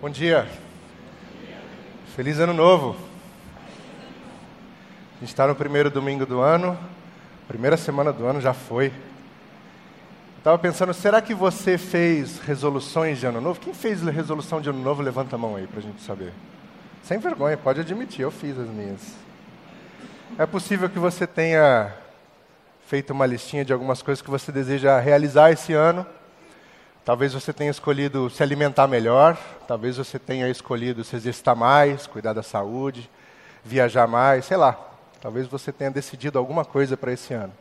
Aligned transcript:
Bom 0.00 0.08
dia. 0.08 0.48
Feliz 2.16 2.38
ano 2.38 2.54
novo. 2.54 2.96
A 5.16 5.20
gente 5.20 5.28
está 5.28 5.46
no 5.46 5.54
primeiro 5.54 5.90
domingo 5.90 6.24
do 6.24 6.40
ano, 6.40 6.78
primeira 7.46 7.76
semana 7.76 8.10
do 8.10 8.24
ano 8.24 8.40
já 8.40 8.54
foi. 8.54 8.90
Estava 10.38 10.56
pensando, 10.56 10.94
será 10.94 11.20
que 11.20 11.34
você 11.34 11.76
fez 11.76 12.38
resoluções 12.38 13.18
de 13.18 13.26
ano 13.26 13.42
novo? 13.42 13.60
Quem 13.60 13.74
fez 13.74 14.00
resolução 14.00 14.58
de 14.58 14.70
ano 14.70 14.82
novo, 14.82 15.02
levanta 15.02 15.36
a 15.36 15.38
mão 15.38 15.56
aí 15.56 15.66
para 15.66 15.80
a 15.80 15.82
gente 15.82 16.00
saber. 16.00 16.32
Sem 17.02 17.18
vergonha, 17.18 17.58
pode 17.58 17.80
admitir, 17.80 18.22
eu 18.22 18.30
fiz 18.30 18.58
as 18.58 18.68
minhas. 18.68 19.02
É 20.38 20.46
possível 20.46 20.88
que 20.88 20.98
você 20.98 21.26
tenha 21.26 21.92
feito 22.86 23.12
uma 23.12 23.26
listinha 23.26 23.66
de 23.66 23.72
algumas 23.74 24.00
coisas 24.00 24.22
que 24.22 24.30
você 24.30 24.50
deseja 24.50 24.98
realizar 24.98 25.52
esse 25.52 25.74
ano 25.74 26.06
Talvez 27.04 27.32
você 27.32 27.52
tenha 27.52 27.70
escolhido 27.70 28.28
se 28.28 28.42
alimentar 28.42 28.86
melhor, 28.86 29.36
talvez 29.66 29.96
você 29.96 30.18
tenha 30.18 30.48
escolhido 30.50 31.02
se 31.02 31.16
exercitar 31.16 31.56
mais, 31.56 32.06
cuidar 32.06 32.34
da 32.34 32.42
saúde, 32.42 33.10
viajar 33.64 34.06
mais, 34.06 34.44
sei 34.44 34.58
lá. 34.58 34.78
Talvez 35.20 35.46
você 35.46 35.72
tenha 35.72 35.90
decidido 35.90 36.38
alguma 36.38 36.64
coisa 36.64 36.96
para 36.96 37.12
esse 37.12 37.32
ano. 37.32 37.52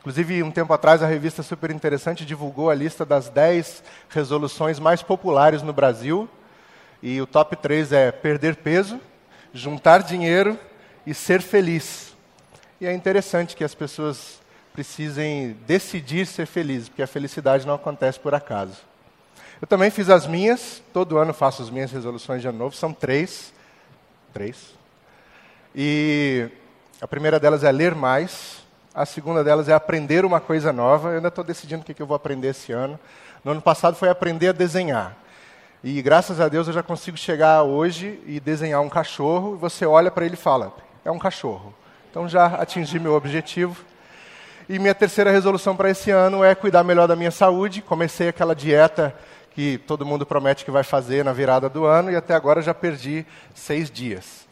Inclusive, 0.00 0.42
um 0.42 0.50
tempo 0.50 0.72
atrás, 0.72 1.02
a 1.02 1.06
revista 1.06 1.42
Super 1.42 1.70
Interessante 1.70 2.24
divulgou 2.24 2.70
a 2.70 2.74
lista 2.74 3.04
das 3.04 3.28
10 3.28 3.82
resoluções 4.08 4.78
mais 4.78 5.02
populares 5.02 5.62
no 5.62 5.72
Brasil. 5.72 6.28
E 7.02 7.20
o 7.20 7.26
top 7.26 7.54
3 7.56 7.92
é 7.92 8.10
perder 8.10 8.56
peso, 8.56 9.00
juntar 9.52 10.02
dinheiro 10.02 10.58
e 11.06 11.14
ser 11.14 11.42
feliz. 11.42 12.16
E 12.80 12.86
é 12.86 12.92
interessante 12.92 13.54
que 13.54 13.62
as 13.62 13.74
pessoas 13.74 14.39
precisem 14.72 15.56
decidir 15.66 16.26
ser 16.26 16.46
felizes, 16.46 16.88
porque 16.88 17.02
a 17.02 17.06
felicidade 17.06 17.66
não 17.66 17.74
acontece 17.74 18.18
por 18.18 18.34
acaso. 18.34 18.76
Eu 19.60 19.66
também 19.66 19.90
fiz 19.90 20.08
as 20.08 20.26
minhas, 20.26 20.82
todo 20.92 21.18
ano 21.18 21.34
faço 21.34 21.62
as 21.62 21.68
minhas 21.68 21.92
resoluções 21.92 22.40
de 22.40 22.48
ano 22.48 22.58
novo, 22.58 22.74
são 22.74 22.92
três. 22.92 23.52
Três. 24.32 24.74
E 25.74 26.48
a 27.00 27.06
primeira 27.06 27.38
delas 27.38 27.64
é 27.64 27.70
ler 27.70 27.94
mais, 27.94 28.62
a 28.94 29.06
segunda 29.06 29.44
delas 29.44 29.68
é 29.68 29.72
aprender 29.72 30.24
uma 30.24 30.40
coisa 30.40 30.72
nova. 30.72 31.10
Eu 31.10 31.16
ainda 31.16 31.28
estou 31.28 31.44
decidindo 31.44 31.82
o 31.82 31.84
que, 31.84 31.94
que 31.94 32.02
eu 32.02 32.06
vou 32.06 32.14
aprender 32.14 32.48
esse 32.48 32.72
ano. 32.72 32.98
No 33.44 33.52
ano 33.52 33.62
passado 33.62 33.96
foi 33.96 34.08
aprender 34.08 34.48
a 34.48 34.52
desenhar. 34.52 35.16
E 35.82 36.02
graças 36.02 36.40
a 36.40 36.48
Deus 36.48 36.66
eu 36.66 36.74
já 36.74 36.82
consigo 36.82 37.16
chegar 37.16 37.62
hoje 37.62 38.20
e 38.26 38.38
desenhar 38.38 38.82
um 38.82 38.88
cachorro, 38.88 39.56
você 39.56 39.86
olha 39.86 40.10
para 40.10 40.26
ele 40.26 40.34
e 40.34 40.36
fala: 40.36 40.74
é 41.04 41.10
um 41.10 41.18
cachorro. 41.18 41.74
Então 42.10 42.28
já 42.28 42.46
atingi 42.46 42.98
meu 42.98 43.14
objetivo. 43.14 43.84
E 44.72 44.78
minha 44.78 44.94
terceira 44.94 45.32
resolução 45.32 45.74
para 45.74 45.90
esse 45.90 46.12
ano 46.12 46.44
é 46.44 46.54
cuidar 46.54 46.84
melhor 46.84 47.08
da 47.08 47.16
minha 47.16 47.32
saúde. 47.32 47.82
Comecei 47.82 48.28
aquela 48.28 48.54
dieta 48.54 49.12
que 49.50 49.78
todo 49.78 50.06
mundo 50.06 50.24
promete 50.24 50.64
que 50.64 50.70
vai 50.70 50.84
fazer 50.84 51.24
na 51.24 51.32
virada 51.32 51.68
do 51.68 51.86
ano 51.86 52.08
e 52.12 52.14
até 52.14 52.36
agora 52.36 52.62
já 52.62 52.72
perdi 52.72 53.26
seis 53.52 53.90
dias. 53.90 54.46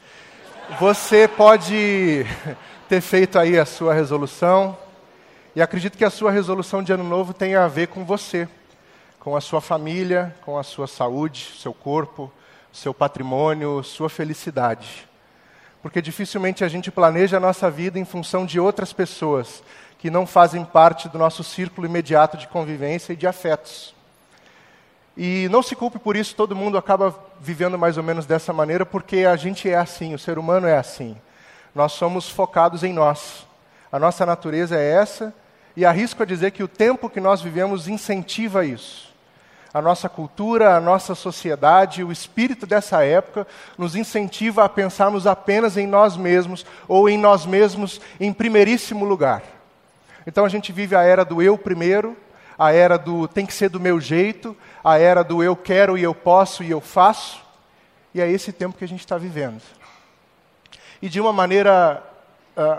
Você 0.81 1.29
pode 1.29 2.27
ter 2.89 3.01
feito 3.01 3.39
aí 3.39 3.57
a 3.57 3.65
sua 3.65 3.95
resolução 3.95 4.77
e 5.55 5.63
acredito 5.63 5.97
que 5.97 6.05
a 6.05 6.11
sua 6.11 6.33
resolução 6.33 6.83
de 6.83 6.93
ano 6.93 7.05
novo 7.05 7.33
tenha 7.33 7.65
a 7.65 7.69
ver 7.69 7.87
com 7.87 8.05
você, 8.05 8.49
com 9.21 9.37
a 9.37 9.41
sua 9.41 9.61
família, 9.61 10.35
com 10.45 10.59
a 10.59 10.65
sua 10.65 10.89
saúde, 10.89 11.53
seu 11.61 11.73
corpo, 11.73 12.29
seu 12.73 12.93
patrimônio, 12.93 13.85
sua 13.85 14.11
felicidade. 14.11 15.07
Porque 15.81 16.03
dificilmente 16.03 16.65
a 16.65 16.69
gente 16.69 16.91
planeja 16.91 17.37
a 17.37 17.41
nossa 17.41 17.71
vida 17.71 18.01
em 18.01 18.05
função 18.05 18.45
de 18.45 18.59
outras 18.59 18.93
pessoas 18.93 19.63
que 19.99 20.11
não 20.11 20.27
fazem 20.27 20.65
parte 20.65 21.09
do 21.09 21.19
nosso 21.19 21.43
círculo 21.43 21.87
imediato 21.87 22.37
de 22.37 22.47
convivência 22.47 23.13
e 23.13 23.17
de 23.17 23.27
afetos. 23.27 23.95
E 25.17 25.49
não 25.51 25.65
se 25.65 25.75
culpe 25.75 25.99
por 25.99 26.17
isso, 26.17 26.37
todo 26.37 26.55
mundo 26.55 26.79
acaba 26.79 27.13
vivendo 27.41 27.77
mais 27.77 27.97
ou 27.97 28.05
menos 28.05 28.25
dessa 28.25 28.53
maneira, 28.53 28.87
porque 28.87 29.25
a 29.25 29.35
gente 29.35 29.69
é 29.69 29.77
assim, 29.77 30.15
o 30.15 30.19
ser 30.19 30.39
humano 30.39 30.69
é 30.69 30.79
assim. 30.79 31.17
Nós 31.75 31.93
somos 31.93 32.31
focados 32.31 32.85
em 32.85 32.93
nós. 32.93 33.45
A 33.91 33.99
nossa 33.99 34.25
natureza 34.25 34.77
é 34.77 34.93
essa, 34.93 35.35
e 35.77 35.85
arrisco 35.85 36.23
a 36.23 36.27
dizer 36.27 36.53
que 36.53 36.63
o 36.63 36.69
tempo 36.69 37.11
que 37.11 37.21
nós 37.21 37.43
vivemos 37.43 37.89
incentiva 37.89 38.65
isso. 38.65 39.13
A 39.75 39.83
nossa 39.83 40.09
cultura, 40.09 40.77
a 40.77 40.81
nossa 40.81 41.17
sociedade, 41.17 42.05
o 42.05 42.13
espírito 42.13 42.65
dessa 42.65 43.05
época 43.05 43.45
nos 43.77 43.97
incentiva 43.97 44.65
a 44.65 44.69
pensarmos 44.69 45.27
apenas 45.27 45.77
em 45.77 45.87
nós 45.87 46.17
mesmos, 46.17 46.65
ou 46.87 47.09
em 47.09 47.19
nós 47.19 47.45
mesmos 47.45 48.01
em 48.21 48.33
primeiríssimo 48.33 49.05
lugar. 49.05 49.58
Então 50.29 50.45
a 50.45 50.49
gente 50.51 50.73
vive 50.73 50.95
a 50.95 51.03
era 51.03 51.25
do 51.25 51.41
eu 51.41 51.57
primeiro, 51.57 52.15
a 52.59 52.71
era 52.71 52.99
do 52.99 53.27
tem 53.27 53.47
que 53.47 53.55
ser 53.55 53.71
do 53.71 53.81
meu 53.81 53.99
jeito, 53.99 54.55
a 54.85 54.99
era 54.99 55.25
do 55.25 55.43
eu 55.43 55.57
quero 55.57 55.97
e 55.97 56.03
eu 56.03 56.15
posso 56.15 56.63
e 56.63 56.71
eu 56.71 56.83
faço. 56.83 57.41
E 58.15 58.21
é 58.21 58.31
esse 58.31 58.53
tempo 58.53 58.77
que 58.77 58.85
a 58.85 58.89
gente 58.89 59.01
está 59.01 59.17
vivendo. 59.17 59.63
E 61.01 61.09
de 61.09 61.19
uma 61.19 61.33
maneira 61.33 62.03
uh, 62.55 62.79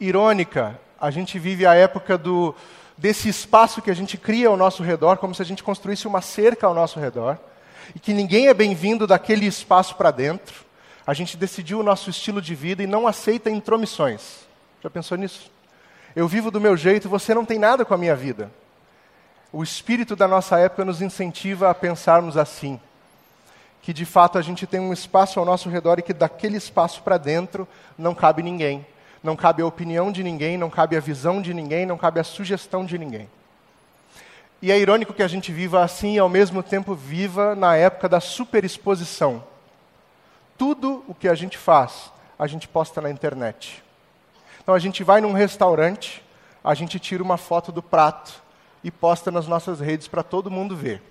irônica, 0.00 0.80
a 1.00 1.12
gente 1.12 1.38
vive 1.38 1.64
a 1.64 1.76
época 1.76 2.18
do, 2.18 2.56
desse 2.98 3.28
espaço 3.28 3.80
que 3.80 3.90
a 3.92 3.94
gente 3.94 4.18
cria 4.18 4.48
ao 4.48 4.56
nosso 4.56 4.82
redor, 4.82 5.18
como 5.18 5.32
se 5.32 5.42
a 5.42 5.44
gente 5.44 5.62
construísse 5.62 6.08
uma 6.08 6.20
cerca 6.20 6.66
ao 6.66 6.74
nosso 6.74 6.98
redor, 6.98 7.38
e 7.94 8.00
que 8.00 8.12
ninguém 8.12 8.48
é 8.48 8.54
bem-vindo 8.54 9.06
daquele 9.06 9.46
espaço 9.46 9.94
para 9.94 10.10
dentro. 10.10 10.64
A 11.06 11.14
gente 11.14 11.36
decidiu 11.36 11.78
o 11.78 11.84
nosso 11.84 12.10
estilo 12.10 12.42
de 12.42 12.56
vida 12.56 12.82
e 12.82 12.86
não 12.88 13.06
aceita 13.06 13.48
intromissões. 13.48 14.40
Já 14.82 14.90
pensou 14.90 15.16
nisso? 15.16 15.59
Eu 16.14 16.26
vivo 16.26 16.50
do 16.50 16.60
meu 16.60 16.76
jeito, 16.76 17.08
você 17.08 17.34
não 17.34 17.44
tem 17.44 17.58
nada 17.58 17.84
com 17.84 17.94
a 17.94 17.98
minha 17.98 18.16
vida. 18.16 18.50
O 19.52 19.62
espírito 19.62 20.14
da 20.14 20.28
nossa 20.28 20.58
época 20.58 20.84
nos 20.84 21.00
incentiva 21.00 21.70
a 21.70 21.74
pensarmos 21.74 22.36
assim. 22.36 22.80
Que 23.82 23.92
de 23.92 24.04
fato 24.04 24.38
a 24.38 24.42
gente 24.42 24.66
tem 24.66 24.80
um 24.80 24.92
espaço 24.92 25.38
ao 25.38 25.46
nosso 25.46 25.68
redor 25.68 25.98
e 25.98 26.02
que 26.02 26.12
daquele 26.12 26.56
espaço 26.56 27.02
para 27.02 27.16
dentro 27.16 27.66
não 27.96 28.14
cabe 28.14 28.42
ninguém. 28.42 28.84
Não 29.22 29.36
cabe 29.36 29.62
a 29.62 29.66
opinião 29.66 30.10
de 30.10 30.22
ninguém, 30.22 30.56
não 30.56 30.70
cabe 30.70 30.96
a 30.96 31.00
visão 31.00 31.42
de 31.42 31.52
ninguém, 31.52 31.84
não 31.84 31.98
cabe 31.98 32.20
a 32.20 32.24
sugestão 32.24 32.84
de 32.84 32.96
ninguém. 32.96 33.28
E 34.62 34.70
é 34.70 34.78
irônico 34.78 35.14
que 35.14 35.22
a 35.22 35.28
gente 35.28 35.52
viva 35.52 35.82
assim 35.82 36.14
e 36.14 36.18
ao 36.18 36.28
mesmo 36.28 36.62
tempo 36.62 36.94
viva 36.94 37.54
na 37.54 37.76
época 37.76 38.08
da 38.08 38.20
superexposição. 38.20 39.42
Tudo 40.58 41.02
o 41.08 41.14
que 41.14 41.28
a 41.28 41.34
gente 41.34 41.56
faz, 41.56 42.12
a 42.38 42.46
gente 42.46 42.68
posta 42.68 43.00
na 43.00 43.10
internet. 43.10 43.82
Então 44.62 44.74
a 44.74 44.78
gente 44.78 45.02
vai 45.02 45.20
num 45.20 45.32
restaurante, 45.32 46.22
a 46.62 46.74
gente 46.74 46.98
tira 46.98 47.22
uma 47.22 47.36
foto 47.36 47.72
do 47.72 47.82
prato 47.82 48.42
e 48.84 48.90
posta 48.90 49.30
nas 49.30 49.46
nossas 49.46 49.80
redes 49.80 50.08
para 50.08 50.22
todo 50.22 50.50
mundo 50.50 50.76
ver. 50.76 51.02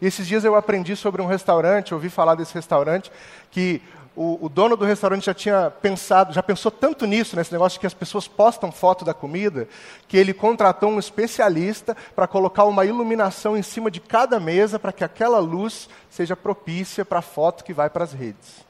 E 0.00 0.06
esses 0.06 0.26
dias 0.26 0.44
eu 0.44 0.54
aprendi 0.54 0.94
sobre 0.94 1.20
um 1.20 1.26
restaurante, 1.26 1.94
ouvi 1.94 2.08
falar 2.08 2.34
desse 2.34 2.54
restaurante, 2.54 3.10
que 3.50 3.82
o, 4.14 4.46
o, 4.46 4.48
dono 4.48 4.76
do 4.76 4.84
restaurante 4.84 5.26
já 5.26 5.34
tinha 5.34 5.70
pensado, 5.70 6.32
já 6.32 6.42
pensou 6.42 6.72
tanto 6.72 7.06
nisso, 7.06 7.36
nesse 7.36 7.52
negócio 7.52 7.76
de 7.76 7.80
que 7.80 7.86
as 7.86 7.94
pessoas 7.94 8.26
postam 8.26 8.72
foto 8.72 9.04
da 9.04 9.14
comida, 9.14 9.68
que 10.08 10.16
ele 10.16 10.34
contratou 10.34 10.90
um 10.90 10.98
especialista 10.98 11.96
para 12.16 12.26
colocar 12.26 12.64
uma 12.64 12.84
iluminação 12.84 13.56
em 13.56 13.62
cima 13.62 13.90
de 13.90 14.00
cada 14.00 14.40
mesa 14.40 14.78
para 14.78 14.92
que 14.92 15.04
aquela 15.04 15.38
luz 15.38 15.88
seja 16.10 16.36
propícia 16.36 17.04
para 17.04 17.20
a 17.20 17.22
foto 17.22 17.62
que 17.62 17.72
vai 17.72 17.88
para 17.88 18.02
as 18.02 18.12
redes. 18.12 18.66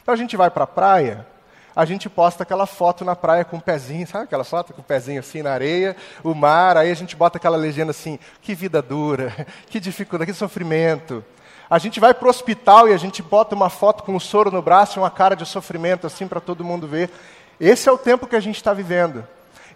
Então 0.00 0.14
a 0.14 0.16
gente 0.16 0.36
vai 0.36 0.48
para 0.48 0.62
a 0.62 0.68
praia, 0.68 1.26
a 1.74 1.84
gente 1.84 2.08
posta 2.08 2.42
aquela 2.42 2.66
foto 2.66 3.04
na 3.04 3.16
praia 3.16 3.44
com 3.44 3.56
o 3.56 3.60
pezinho, 3.60 4.06
sabe 4.06 4.24
aquela 4.24 4.44
foto 4.44 4.72
com 4.72 4.80
o 4.80 4.84
pezinho 4.84 5.20
assim 5.20 5.42
na 5.42 5.52
areia, 5.52 5.96
o 6.22 6.34
mar, 6.34 6.76
aí 6.76 6.90
a 6.90 6.94
gente 6.94 7.16
bota 7.16 7.38
aquela 7.38 7.56
legenda 7.56 7.90
assim, 7.90 8.18
que 8.40 8.54
vida 8.54 8.80
dura, 8.80 9.46
que 9.66 9.80
dificuldade, 9.80 10.30
que 10.30 10.38
sofrimento. 10.38 11.24
A 11.68 11.78
gente 11.78 11.98
vai 11.98 12.14
para 12.14 12.26
o 12.26 12.30
hospital 12.30 12.88
e 12.88 12.92
a 12.92 12.96
gente 12.96 13.22
bota 13.22 13.54
uma 13.54 13.70
foto 13.70 14.04
com 14.04 14.14
o 14.14 14.20
soro 14.20 14.50
no 14.50 14.62
braço 14.62 14.98
e 14.98 15.00
uma 15.00 15.10
cara 15.10 15.34
de 15.34 15.46
sofrimento 15.46 16.06
assim 16.06 16.28
para 16.28 16.40
todo 16.40 16.64
mundo 16.64 16.86
ver. 16.86 17.10
Esse 17.58 17.88
é 17.88 17.92
o 17.92 17.98
tempo 17.98 18.26
que 18.26 18.36
a 18.36 18.40
gente 18.40 18.56
está 18.56 18.72
vivendo, 18.72 19.26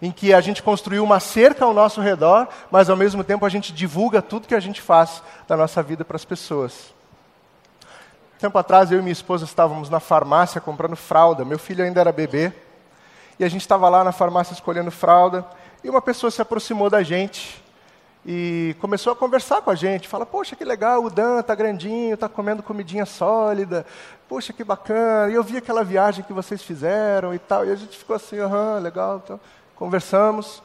em 0.01 0.11
que 0.11 0.33
a 0.33 0.39
gente 0.39 0.63
construiu 0.63 1.03
uma 1.03 1.19
cerca 1.19 1.65
ao 1.65 1.73
nosso 1.73 1.99
redor, 1.99 2.47
mas 2.71 2.89
ao 2.89 2.95
mesmo 2.95 3.23
tempo 3.23 3.45
a 3.45 3.49
gente 3.49 3.73
divulga 3.73 4.21
tudo 4.21 4.47
que 4.47 4.55
a 4.55 4.59
gente 4.59 4.81
faz 4.81 5.21
da 5.47 5.57
nossa 5.57 5.81
vida 5.81 6.05
para 6.05 6.15
as 6.15 6.25
pessoas. 6.25 6.98
Tempo 8.39 8.57
atrás, 8.57 8.89
eu 8.89 8.99
e 8.99 9.01
minha 9.01 9.11
esposa 9.11 9.43
estávamos 9.43 9.89
na 9.89 9.99
farmácia 9.99 10.61
comprando 10.61 10.95
fralda. 10.95 11.43
Meu 11.43 11.59
filho 11.59 11.83
ainda 11.83 11.99
era 11.99 12.09
bebê. 12.09 12.53
E 13.37 13.43
a 13.43 13.49
gente 13.49 13.59
estava 13.59 13.89
lá 13.89 14.01
na 14.01 14.13
farmácia 14.13 14.53
escolhendo 14.53 14.89
fralda. 14.89 15.45
E 15.83 15.89
uma 15.89 16.01
pessoa 16.01 16.31
se 16.31 16.41
aproximou 16.41 16.89
da 16.89 17.03
gente 17.03 17.61
e 18.25 18.77
começou 18.79 19.11
a 19.11 19.15
conversar 19.15 19.61
com 19.61 19.69
a 19.69 19.75
gente. 19.75 20.07
Fala, 20.07 20.25
poxa, 20.25 20.55
que 20.55 20.63
legal, 20.63 21.03
o 21.03 21.09
Dan 21.09 21.41
está 21.41 21.53
grandinho, 21.53 22.13
está 22.13 22.29
comendo 22.29 22.63
comidinha 22.63 23.05
sólida. 23.05 23.85
Poxa, 24.29 24.53
que 24.53 24.63
bacana. 24.63 25.29
E 25.29 25.35
eu 25.35 25.43
vi 25.43 25.57
aquela 25.57 25.83
viagem 25.83 26.23
que 26.23 26.31
vocês 26.31 26.63
fizeram 26.63 27.33
e 27.33 27.39
tal. 27.39 27.65
E 27.65 27.71
a 27.73 27.75
gente 27.75 27.97
ficou 27.97 28.15
assim, 28.15 28.39
aham, 28.39 28.79
legal. 28.79 29.21
Então, 29.21 29.37
conversamos. 29.75 30.63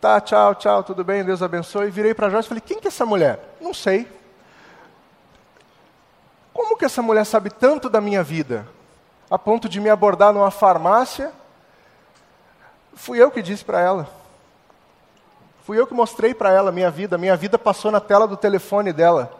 Tá, 0.00 0.20
tchau, 0.20 0.54
tchau, 0.54 0.84
tudo 0.84 1.02
bem, 1.02 1.24
Deus 1.24 1.42
abençoe. 1.42 1.88
E 1.88 1.90
virei 1.90 2.14
para 2.14 2.30
Joyce 2.30 2.46
e 2.46 2.48
falei, 2.48 2.62
quem 2.64 2.78
que 2.78 2.86
é 2.86 2.90
essa 2.90 3.04
mulher? 3.04 3.56
Não 3.60 3.74
sei. 3.74 4.06
Que 6.78 6.84
essa 6.84 7.02
mulher 7.02 7.26
sabe 7.26 7.50
tanto 7.50 7.90
da 7.90 8.00
minha 8.00 8.22
vida? 8.22 8.66
A 9.28 9.36
ponto 9.36 9.68
de 9.68 9.80
me 9.80 9.90
abordar 9.90 10.32
numa 10.32 10.50
farmácia? 10.50 11.32
Fui 12.94 13.20
eu 13.20 13.30
que 13.30 13.42
disse 13.42 13.64
para 13.64 13.80
ela. 13.80 14.08
Fui 15.64 15.78
eu 15.78 15.86
que 15.86 15.92
mostrei 15.92 16.32
para 16.32 16.50
ela 16.50 16.72
minha 16.72 16.90
vida. 16.90 17.18
Minha 17.18 17.36
vida 17.36 17.58
passou 17.58 17.90
na 17.90 18.00
tela 18.00 18.28
do 18.28 18.36
telefone 18.36 18.92
dela. 18.92 19.30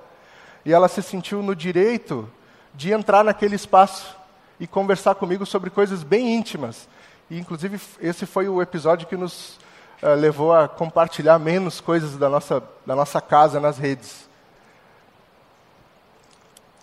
e 0.65 0.73
ela 0.73 0.89
se 0.89 1.03
sentiu 1.03 1.43
no 1.43 1.55
direito 1.55 2.29
de 2.75 2.93
entrar 2.93 3.25
naquele 3.25 3.55
espaço 3.55 4.15
e 4.61 4.67
conversar 4.67 5.15
comigo 5.15 5.47
sobre 5.47 5.71
coisas 5.71 6.03
bem 6.03 6.35
íntimas. 6.35 6.89
E, 7.31 7.39
inclusive, 7.39 7.81
esse 8.01 8.27
foi 8.27 8.49
o 8.49 8.61
episódio 8.61 9.07
que 9.07 9.17
nos 9.17 9.59
uh, 10.03 10.15
levou 10.17 10.53
a 10.53 10.69
compartilhar 10.69 11.39
menos 11.39 11.81
coisas 11.81 12.17
da 12.17 12.29
nossa, 12.29 12.63
da 12.85 12.97
nossa 12.97 13.21
casa 13.21 13.61
nas 13.61 13.79
redes. 13.79 14.28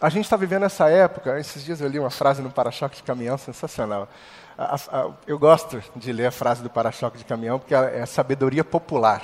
A 0.06 0.10
gente 0.10 0.26
está 0.26 0.38
vivendo 0.38 0.66
essa 0.66 0.88
época, 0.88 1.40
esses 1.40 1.66
dias 1.66 1.82
eu 1.82 1.88
li 1.88 1.98
uma 1.98 2.12
frase 2.12 2.40
no 2.40 2.52
para-choque 2.52 2.98
de 2.98 3.02
caminhão 3.02 3.40
sensacional. 3.40 4.08
A, 4.56 4.76
a, 4.76 5.10
eu 5.26 5.40
gosto 5.40 5.82
de 5.96 6.14
ler 6.14 6.28
a 6.28 6.32
frase 6.32 6.62
do 6.62 6.70
para-choque 6.70 7.18
de 7.18 7.26
caminhão 7.26 7.58
porque 7.58 7.74
é 7.74 8.06
sabedoria 8.06 8.64
popular. 8.64 9.24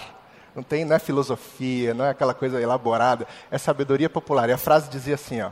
Não 0.56 0.64
tem, 0.64 0.84
não 0.84 0.96
é 0.96 0.98
filosofia, 0.98 1.94
não 1.94 2.04
é 2.04 2.10
aquela 2.10 2.34
coisa 2.34 2.60
elaborada, 2.60 3.28
é 3.52 3.60
sabedoria 3.60 4.10
popular. 4.10 4.50
E 4.50 4.54
a 4.54 4.58
frase 4.58 4.90
dizia 4.90 5.14
assim, 5.14 5.40
ó: 5.40 5.52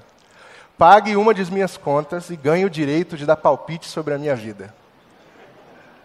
Pague 0.76 1.16
uma 1.16 1.32
de 1.32 1.46
minhas 1.54 1.78
contas 1.78 2.32
e 2.32 2.36
ganhe 2.36 2.66
o 2.66 2.70
direito 2.70 3.16
de 3.16 3.28
dar 3.28 3.38
palpite 3.38 3.86
sobre 3.86 4.16
a 4.16 4.18
minha 4.18 4.36
vida. 4.36 4.74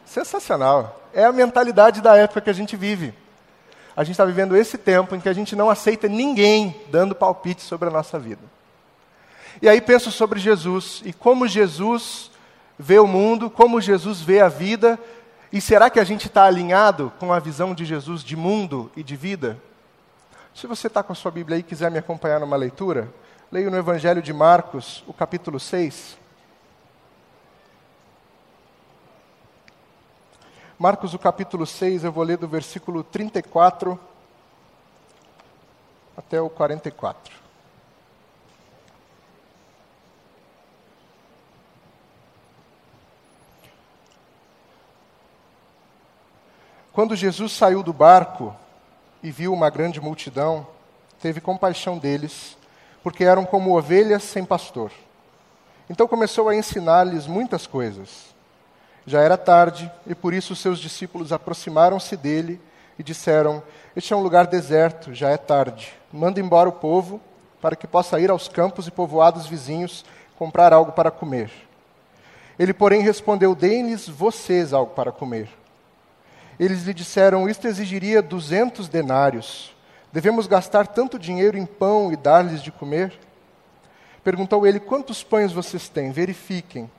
Sensacional. 0.05 1.01
É 1.15 1.25
a 1.25 1.33
mentalidade 1.33 2.03
da 2.03 2.15
época 2.15 2.43
que 2.43 2.51
a 2.51 2.55
gente 2.55 2.77
vive. 2.77 3.15
A 3.97 4.05
gente 4.05 4.17
está 4.17 4.27
vivendo 4.27 4.55
esse 4.55 4.77
tempo 4.77 5.15
em 5.15 5.21
que 5.21 5.31
a 5.31 5.33
gente 5.33 5.57
não 5.57 5.71
aceita 5.71 6.09
ninguém 6.09 6.79
dando 6.91 7.15
palpite 7.15 7.63
sobre 7.63 7.89
a 7.89 7.91
nossa 7.91 8.19
vida. 8.19 8.53
E 9.63 9.69
aí 9.69 9.81
penso 9.81 10.11
sobre 10.11 10.41
Jesus 10.41 11.03
e 11.05 11.13
como 11.13 11.47
Jesus 11.47 12.31
vê 12.79 12.99
o 12.99 13.07
mundo, 13.07 13.49
como 13.49 13.81
Jesus 13.81 14.21
vê 14.21 14.41
a 14.41 14.49
vida, 14.49 14.99
e 15.53 15.61
será 15.61 15.89
que 15.89 16.01
a 16.01 16.05
gente 16.05 16.27
está 16.27 16.45
alinhado 16.45 17.13
com 17.21 17.33
a 17.33 17.39
visão 17.39 17.75
de 17.75 17.85
Jesus 17.85 18.25
de 18.25 18.35
mundo 18.35 18.91
e 18.97 19.03
de 19.03 19.15
vida? 19.15 19.57
Se 20.55 20.67
você 20.67 20.89
está 20.89 21.03
com 21.03 21.13
a 21.13 21.17
sua 21.17 21.31
Bíblia 21.31 21.57
aí 21.57 21.61
e 21.61 21.65
quiser 21.65 21.91
me 21.91 21.99
acompanhar 21.99 22.41
numa 22.41 22.57
leitura, 22.57 23.13
leio 23.51 23.71
no 23.71 23.77
Evangelho 23.77 24.21
de 24.21 24.33
Marcos, 24.33 25.05
o 25.07 25.13
capítulo 25.13 25.61
6. 25.61 26.19
Marcos, 30.77 31.15
o 31.15 31.19
capítulo 31.19 31.65
6, 31.65 32.03
eu 32.03 32.11
vou 32.11 32.25
ler 32.25 32.37
do 32.37 32.49
versículo 32.49 33.05
34 33.05 33.99
até 36.17 36.41
o 36.41 36.51
44. 36.51 37.44
Quando 46.95 47.17
Jesus 47.17 47.51
saiu 47.51 47.83
do 47.83 47.93
barco 47.93 48.55
e 49.21 49.29
viu 49.29 49.53
uma 49.53 49.69
grande 49.69 50.01
multidão, 50.01 50.65
teve 51.21 51.41
compaixão 51.41 51.99
deles, 51.99 52.57
porque 53.03 53.25
eram 53.25 53.45
como 53.45 53.77
ovelhas 53.77 54.23
sem 54.23 54.45
pastor. 54.45 54.93
Então 55.91 56.07
começou 56.07 56.49
a 56.49 56.55
ensinar-lhes 56.55 57.27
muitas 57.27 57.67
coisas. 57.67 58.33
Já 59.05 59.21
era 59.23 59.37
tarde, 59.37 59.91
e 60.07 60.15
por 60.15 60.33
isso 60.33 60.55
seus 60.55 60.79
discípulos 60.79 61.33
aproximaram-se 61.33 62.17
dele 62.17 62.61
e 62.97 63.03
disseram: 63.03 63.61
Este 63.97 64.13
é 64.13 64.17
um 64.17 64.23
lugar 64.23 64.47
deserto, 64.47 65.13
já 65.13 65.31
é 65.31 65.37
tarde. 65.37 65.93
Manda 66.13 66.39
embora 66.39 66.69
o 66.69 66.73
povo, 66.73 67.21
para 67.61 67.75
que 67.75 67.89
possa 67.89 68.21
ir 68.21 68.31
aos 68.31 68.47
campos 68.47 68.87
e 68.87 68.93
povoados 68.93 69.49
vizinhos 69.49 70.05
comprar 70.39 70.73
algo 70.73 70.93
para 70.93 71.11
comer. 71.11 71.51
Ele, 72.57 72.73
porém, 72.73 73.03
respondeu: 73.03 73.53
Deem-lhes 73.53 74.09
vocês 74.09 74.73
algo 74.73 74.93
para 74.95 75.11
comer. 75.11 75.49
Eles 76.59 76.85
lhe 76.85 76.95
disseram: 76.95 77.49
Isto 77.49 77.67
exigiria 77.67 78.23
duzentos 78.23 78.89
denários. 78.89 79.75
Devemos 80.13 80.47
gastar 80.47 80.87
tanto 80.87 81.19
dinheiro 81.19 81.59
em 81.59 81.67
pão 81.67 82.13
e 82.13 82.17
dar-lhes 82.17 82.63
de 82.63 82.71
comer? 82.71 83.13
Perguntou 84.23 84.67
ele: 84.67 84.81
Quantos 84.81 85.23
pães 85.23 85.53
vocês 85.53 85.89
têm? 85.89 86.13
Verifiquem. 86.13 86.91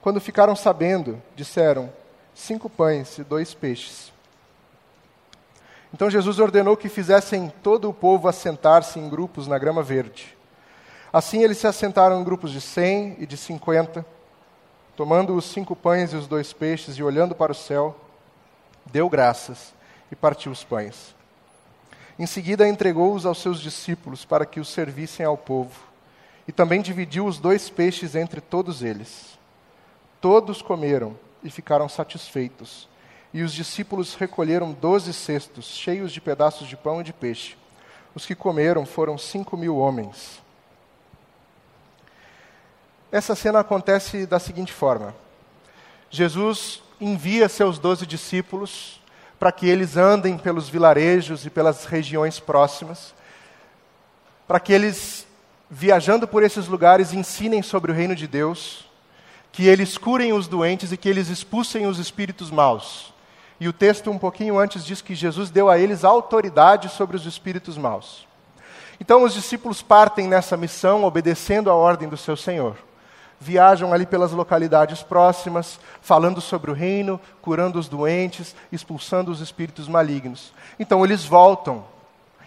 Quando 0.00 0.20
ficaram 0.20 0.56
sabendo, 0.56 1.22
disseram: 1.36 1.92
cinco 2.34 2.70
pães 2.70 3.18
e 3.18 3.24
dois 3.24 3.52
peixes. 3.52 4.12
Então 5.92 6.10
Jesus 6.10 6.38
ordenou 6.38 6.76
que 6.76 6.88
fizessem 6.88 7.52
todo 7.62 7.88
o 7.88 7.94
povo 7.94 8.28
assentar-se 8.28 8.98
em 8.98 9.08
grupos 9.08 9.46
na 9.46 9.58
grama 9.58 9.82
verde. 9.82 10.36
Assim 11.12 11.42
eles 11.42 11.58
se 11.58 11.66
assentaram 11.66 12.20
em 12.20 12.24
grupos 12.24 12.50
de 12.50 12.60
cem 12.60 13.16
e 13.18 13.26
de 13.26 13.36
cinquenta, 13.36 14.04
tomando 14.94 15.34
os 15.34 15.46
cinco 15.46 15.74
pães 15.74 16.12
e 16.12 16.16
os 16.16 16.26
dois 16.26 16.52
peixes 16.52 16.96
e 16.96 17.02
olhando 17.02 17.34
para 17.34 17.52
o 17.52 17.54
céu, 17.54 17.96
deu 18.92 19.08
graças 19.08 19.72
e 20.10 20.16
partiu 20.16 20.52
os 20.52 20.64
pães. 20.64 21.14
Em 22.18 22.26
seguida 22.26 22.68
entregou-os 22.68 23.24
aos 23.24 23.40
seus 23.40 23.60
discípulos 23.60 24.24
para 24.24 24.44
que 24.44 24.58
os 24.58 24.68
servissem 24.68 25.24
ao 25.24 25.36
povo, 25.36 25.80
e 26.46 26.52
também 26.52 26.80
dividiu 26.80 27.26
os 27.26 27.38
dois 27.38 27.70
peixes 27.70 28.14
entre 28.14 28.40
todos 28.40 28.82
eles. 28.82 29.38
Todos 30.20 30.62
comeram 30.62 31.16
e 31.44 31.50
ficaram 31.50 31.88
satisfeitos. 31.88 32.88
E 33.32 33.42
os 33.42 33.52
discípulos 33.52 34.14
recolheram 34.14 34.72
doze 34.72 35.12
cestos, 35.12 35.66
cheios 35.66 36.10
de 36.10 36.20
pedaços 36.20 36.66
de 36.66 36.76
pão 36.76 37.00
e 37.00 37.04
de 37.04 37.12
peixe. 37.12 37.56
Os 38.14 38.24
que 38.24 38.34
comeram 38.34 38.86
foram 38.86 39.18
cinco 39.18 39.56
mil 39.56 39.76
homens. 39.76 40.42
Essa 43.12 43.36
cena 43.36 43.60
acontece 43.60 44.26
da 44.26 44.38
seguinte 44.38 44.72
forma: 44.72 45.14
Jesus 46.10 46.82
envia 47.00 47.48
seus 47.48 47.78
doze 47.78 48.06
discípulos 48.06 49.00
para 49.38 49.52
que 49.52 49.68
eles 49.68 49.96
andem 49.96 50.36
pelos 50.36 50.68
vilarejos 50.68 51.46
e 51.46 51.50
pelas 51.50 51.84
regiões 51.84 52.40
próximas, 52.40 53.14
para 54.46 54.58
que 54.58 54.72
eles, 54.72 55.26
viajando 55.70 56.26
por 56.26 56.42
esses 56.42 56.66
lugares, 56.66 57.12
ensinem 57.12 57.62
sobre 57.62 57.92
o 57.92 57.94
reino 57.94 58.16
de 58.16 58.26
Deus 58.26 58.88
que 59.52 59.66
eles 59.66 59.98
curem 59.98 60.32
os 60.32 60.46
doentes 60.46 60.92
e 60.92 60.96
que 60.96 61.08
eles 61.08 61.28
expulsem 61.28 61.86
os 61.86 61.98
espíritos 61.98 62.50
maus. 62.50 63.12
E 63.58 63.66
o 63.66 63.72
texto, 63.72 64.10
um 64.10 64.18
pouquinho 64.18 64.58
antes, 64.58 64.84
diz 64.84 65.00
que 65.02 65.14
Jesus 65.14 65.50
deu 65.50 65.68
a 65.68 65.78
eles 65.78 66.04
autoridade 66.04 66.88
sobre 66.88 67.16
os 67.16 67.26
espíritos 67.26 67.76
maus. 67.76 68.26
Então, 69.00 69.24
os 69.24 69.34
discípulos 69.34 69.82
partem 69.82 70.28
nessa 70.28 70.56
missão, 70.56 71.02
obedecendo 71.04 71.70
a 71.70 71.74
ordem 71.74 72.08
do 72.08 72.16
seu 72.16 72.36
Senhor. 72.36 72.76
Viajam 73.40 73.92
ali 73.92 74.04
pelas 74.04 74.32
localidades 74.32 75.02
próximas, 75.02 75.78
falando 76.00 76.40
sobre 76.40 76.70
o 76.70 76.74
reino, 76.74 77.20
curando 77.40 77.78
os 77.78 77.88
doentes, 77.88 78.54
expulsando 78.72 79.30
os 79.30 79.40
espíritos 79.40 79.86
malignos. 79.88 80.52
Então, 80.78 81.04
eles 81.04 81.24
voltam 81.24 81.84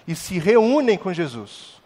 e 0.07 0.15
se 0.15 0.37
reúnem 0.37 0.97
com 0.97 1.13
Jesus. 1.13 1.81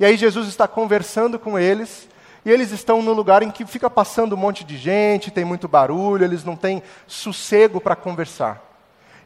E 0.00 0.04
aí, 0.04 0.16
Jesus 0.16 0.48
está 0.48 0.66
conversando 0.66 1.38
com 1.38 1.58
eles 1.58 2.08
e 2.44 2.50
eles 2.50 2.70
estão 2.72 3.00
num 3.00 3.12
lugar 3.12 3.42
em 3.42 3.50
que 3.50 3.64
fica 3.64 3.88
passando 3.88 4.34
um 4.34 4.38
monte 4.38 4.64
de 4.64 4.76
gente, 4.76 5.30
tem 5.30 5.44
muito 5.44 5.66
barulho, 5.66 6.24
eles 6.24 6.44
não 6.44 6.54
têm 6.54 6.82
sossego 7.06 7.80
para 7.80 7.96
conversar. 7.96 8.62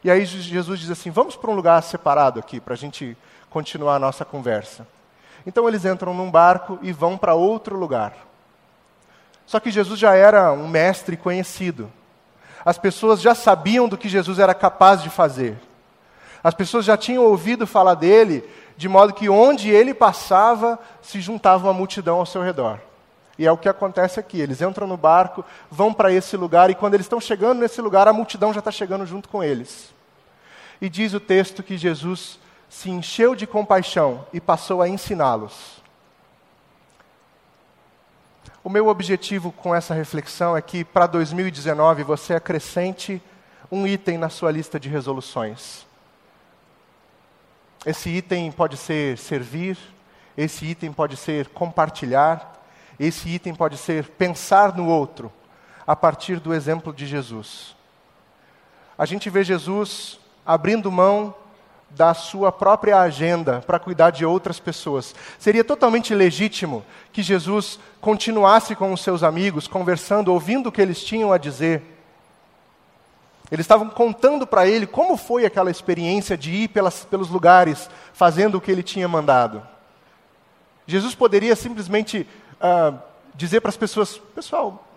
E 0.03 0.09
aí 0.09 0.23
Jesus 0.23 0.79
diz 0.79 0.89
assim: 0.89 1.11
vamos 1.11 1.35
para 1.35 1.51
um 1.51 1.55
lugar 1.55 1.81
separado 1.83 2.39
aqui, 2.39 2.59
para 2.59 2.73
a 2.73 2.77
gente 2.77 3.17
continuar 3.49 3.95
a 3.95 3.99
nossa 3.99 4.23
conversa. 4.23 4.87
Então 5.45 5.67
eles 5.67 5.83
entram 5.83 6.13
num 6.13 6.31
barco 6.31 6.79
e 6.81 6.93
vão 6.93 7.17
para 7.17 7.33
outro 7.33 7.77
lugar. 7.77 8.13
Só 9.49 9.59
que 9.59 9.71
Jesus 9.71 9.99
já 9.99 10.13
era 10.13 10.51
um 10.51 10.67
mestre 10.67 11.17
conhecido. 11.17 11.91
As 12.63 12.77
pessoas 12.77 13.19
já 13.19 13.33
sabiam 13.33 13.89
do 13.89 13.97
que 13.97 14.07
Jesus 14.07 14.37
era 14.37 14.53
capaz 14.53 15.01
de 15.01 15.09
fazer. 15.09 15.57
As 16.43 16.53
pessoas 16.53 16.85
já 16.85 16.95
tinham 16.95 17.23
ouvido 17.25 17.65
falar 17.65 17.95
dele, 17.95 18.47
de 18.77 18.87
modo 18.87 19.11
que 19.11 19.27
onde 19.27 19.67
ele 19.67 19.91
passava, 19.91 20.77
se 21.01 21.19
juntava 21.19 21.65
uma 21.65 21.73
multidão 21.73 22.19
ao 22.19 22.27
seu 22.27 22.43
redor. 22.43 22.79
E 23.39 23.47
é 23.47 23.51
o 23.51 23.57
que 23.57 23.67
acontece 23.67 24.19
aqui. 24.19 24.39
Eles 24.39 24.61
entram 24.61 24.85
no 24.85 24.95
barco, 24.95 25.43
vão 25.71 25.91
para 25.91 26.13
esse 26.13 26.37
lugar, 26.37 26.69
e 26.69 26.75
quando 26.75 26.93
eles 26.93 27.05
estão 27.05 27.19
chegando 27.19 27.57
nesse 27.57 27.81
lugar, 27.81 28.07
a 28.07 28.13
multidão 28.13 28.53
já 28.53 28.59
está 28.59 28.69
chegando 28.69 29.03
junto 29.03 29.27
com 29.27 29.43
eles. 29.43 29.91
E 30.79 30.87
diz 30.87 31.15
o 31.15 31.19
texto 31.19 31.63
que 31.63 31.75
Jesus 31.75 32.37
se 32.69 32.91
encheu 32.91 33.33
de 33.33 33.47
compaixão 33.47 34.27
e 34.31 34.39
passou 34.39 34.79
a 34.79 34.87
ensiná-los. 34.87 35.81
O 38.61 38.69
meu 38.69 38.87
objetivo 38.87 39.53
com 39.53 39.73
essa 39.73 39.93
reflexão 39.93 40.55
é 40.55 40.61
que 40.61 40.83
para 40.83 41.07
2019 41.07 42.03
você 42.03 42.33
acrescente 42.33 43.21
um 43.71 43.87
item 43.87 44.17
na 44.17 44.27
sua 44.27 44.51
lista 44.51 44.77
de 44.77 44.89
resoluções. 44.89 45.87
Esse 47.85 48.09
item 48.09 48.51
pode 48.51 48.75
ser 48.75 49.17
servir, 49.17 49.77
esse 50.35 50.65
item 50.65 50.91
pode 50.91 51.15
ser 51.15 51.47
compartilhar, 51.49 52.61
esse 52.99 53.29
item 53.29 53.55
pode 53.55 53.77
ser 53.77 54.09
pensar 54.09 54.75
no 54.75 54.87
outro, 54.87 55.31
a 55.87 55.95
partir 55.95 56.37
do 56.41 56.53
exemplo 56.53 56.91
de 56.91 57.07
Jesus. 57.07 57.73
A 58.97 59.05
gente 59.05 59.29
vê 59.29 59.41
Jesus 59.41 60.19
abrindo 60.45 60.91
mão 60.91 61.33
da 61.91 62.13
sua 62.13 62.51
própria 62.51 62.99
agenda 62.99 63.63
para 63.65 63.79
cuidar 63.79 64.11
de 64.11 64.25
outras 64.25 64.59
pessoas. 64.59 65.15
Seria 65.37 65.63
totalmente 65.63 66.13
legítimo 66.13 66.85
que 67.11 67.21
Jesus 67.21 67.79
continuasse 67.99 68.75
com 68.75 68.93
os 68.93 69.01
seus 69.01 69.23
amigos, 69.23 69.67
conversando, 69.67 70.31
ouvindo 70.31 70.69
o 70.69 70.71
que 70.71 70.81
eles 70.81 71.03
tinham 71.03 71.33
a 71.33 71.37
dizer. 71.37 71.83
Eles 73.51 73.63
estavam 73.63 73.89
contando 73.89 74.45
para 74.45 74.67
ele 74.67 74.85
como 74.85 75.17
foi 75.17 75.45
aquela 75.45 75.71
experiência 75.71 76.37
de 76.37 76.51
ir 76.51 76.67
pelas, 76.67 77.03
pelos 77.03 77.29
lugares, 77.29 77.89
fazendo 78.13 78.55
o 78.55 78.61
que 78.61 78.71
ele 78.71 78.83
tinha 78.83 79.07
mandado. 79.07 79.65
Jesus 80.85 81.15
poderia 81.15 81.55
simplesmente 81.55 82.27
uh, 82.61 82.97
dizer 83.33 83.61
para 83.61 83.69
as 83.69 83.77
pessoas: 83.77 84.17
Pessoal, 84.35 84.87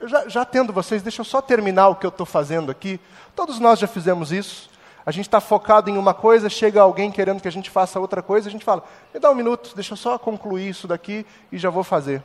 eu 0.00 0.08
já, 0.08 0.28
já 0.28 0.42
atendo 0.42 0.72
vocês, 0.72 1.02
deixa 1.02 1.20
eu 1.20 1.24
só 1.24 1.40
terminar 1.40 1.88
o 1.88 1.94
que 1.94 2.04
eu 2.04 2.10
estou 2.10 2.26
fazendo 2.26 2.70
aqui. 2.70 3.00
Todos 3.34 3.60
nós 3.60 3.78
já 3.78 3.86
fizemos 3.86 4.32
isso. 4.32 4.73
A 5.06 5.10
gente 5.10 5.26
está 5.26 5.40
focado 5.40 5.90
em 5.90 5.98
uma 5.98 6.14
coisa, 6.14 6.48
chega 6.48 6.80
alguém 6.80 7.10
querendo 7.10 7.40
que 7.40 7.48
a 7.48 7.52
gente 7.52 7.68
faça 7.68 8.00
outra 8.00 8.22
coisa, 8.22 8.48
a 8.48 8.50
gente 8.50 8.64
fala: 8.64 8.82
Me 9.12 9.20
dá 9.20 9.30
um 9.30 9.34
minuto, 9.34 9.72
deixa 9.74 9.92
eu 9.92 9.96
só 9.96 10.18
concluir 10.18 10.68
isso 10.68 10.88
daqui 10.88 11.26
e 11.52 11.58
já 11.58 11.68
vou 11.68 11.84
fazer. 11.84 12.22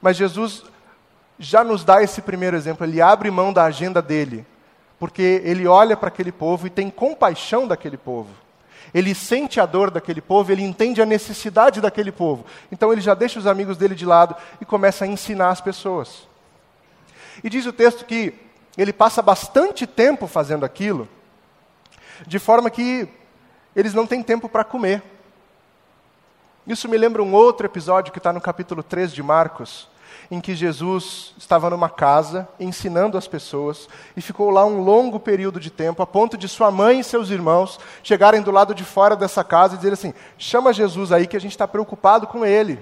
Mas 0.00 0.16
Jesus 0.16 0.64
já 1.38 1.62
nos 1.62 1.84
dá 1.84 2.02
esse 2.02 2.20
primeiro 2.20 2.56
exemplo, 2.56 2.84
ele 2.84 3.00
abre 3.00 3.30
mão 3.30 3.52
da 3.52 3.64
agenda 3.64 4.02
dele, 4.02 4.44
porque 4.98 5.40
ele 5.44 5.66
olha 5.66 5.96
para 5.96 6.08
aquele 6.08 6.32
povo 6.32 6.66
e 6.66 6.70
tem 6.70 6.90
compaixão 6.90 7.66
daquele 7.66 7.96
povo. 7.96 8.30
Ele 8.92 9.14
sente 9.14 9.58
a 9.60 9.64
dor 9.64 9.90
daquele 9.90 10.20
povo, 10.20 10.52
ele 10.52 10.62
entende 10.62 11.00
a 11.00 11.06
necessidade 11.06 11.80
daquele 11.80 12.12
povo. 12.12 12.44
Então 12.70 12.92
ele 12.92 13.00
já 13.00 13.14
deixa 13.14 13.38
os 13.38 13.46
amigos 13.46 13.76
dele 13.76 13.94
de 13.94 14.04
lado 14.04 14.36
e 14.60 14.64
começa 14.64 15.04
a 15.04 15.08
ensinar 15.08 15.50
as 15.50 15.60
pessoas. 15.60 16.28
E 17.42 17.48
diz 17.48 17.64
o 17.64 17.72
texto 17.72 18.04
que 18.04 18.34
ele 18.76 18.92
passa 18.92 19.22
bastante 19.22 19.86
tempo 19.86 20.26
fazendo 20.26 20.64
aquilo, 20.64 21.08
de 22.26 22.38
forma 22.38 22.70
que 22.70 23.08
eles 23.74 23.94
não 23.94 24.06
têm 24.06 24.22
tempo 24.22 24.48
para 24.48 24.64
comer. 24.64 25.02
Isso 26.66 26.88
me 26.88 26.96
lembra 26.96 27.22
um 27.22 27.34
outro 27.34 27.66
episódio 27.66 28.12
que 28.12 28.18
está 28.18 28.32
no 28.32 28.40
capítulo 28.40 28.82
3 28.82 29.12
de 29.12 29.22
Marcos, 29.22 29.88
em 30.30 30.40
que 30.40 30.54
Jesus 30.54 31.34
estava 31.36 31.68
numa 31.68 31.90
casa 31.90 32.48
ensinando 32.60 33.18
as 33.18 33.26
pessoas 33.26 33.88
e 34.16 34.20
ficou 34.20 34.50
lá 34.50 34.64
um 34.64 34.82
longo 34.82 35.18
período 35.18 35.58
de 35.58 35.70
tempo, 35.70 36.02
a 36.02 36.06
ponto 36.06 36.38
de 36.38 36.48
sua 36.48 36.70
mãe 36.70 37.00
e 37.00 37.04
seus 37.04 37.30
irmãos 37.30 37.80
chegarem 38.02 38.40
do 38.40 38.50
lado 38.50 38.74
de 38.74 38.84
fora 38.84 39.16
dessa 39.16 39.42
casa 39.42 39.74
e 39.74 39.76
dizer 39.78 39.92
assim: 39.92 40.14
chama 40.38 40.72
Jesus 40.72 41.10
aí 41.10 41.26
que 41.26 41.36
a 41.36 41.40
gente 41.40 41.50
está 41.50 41.66
preocupado 41.66 42.26
com 42.26 42.46
ele, 42.46 42.78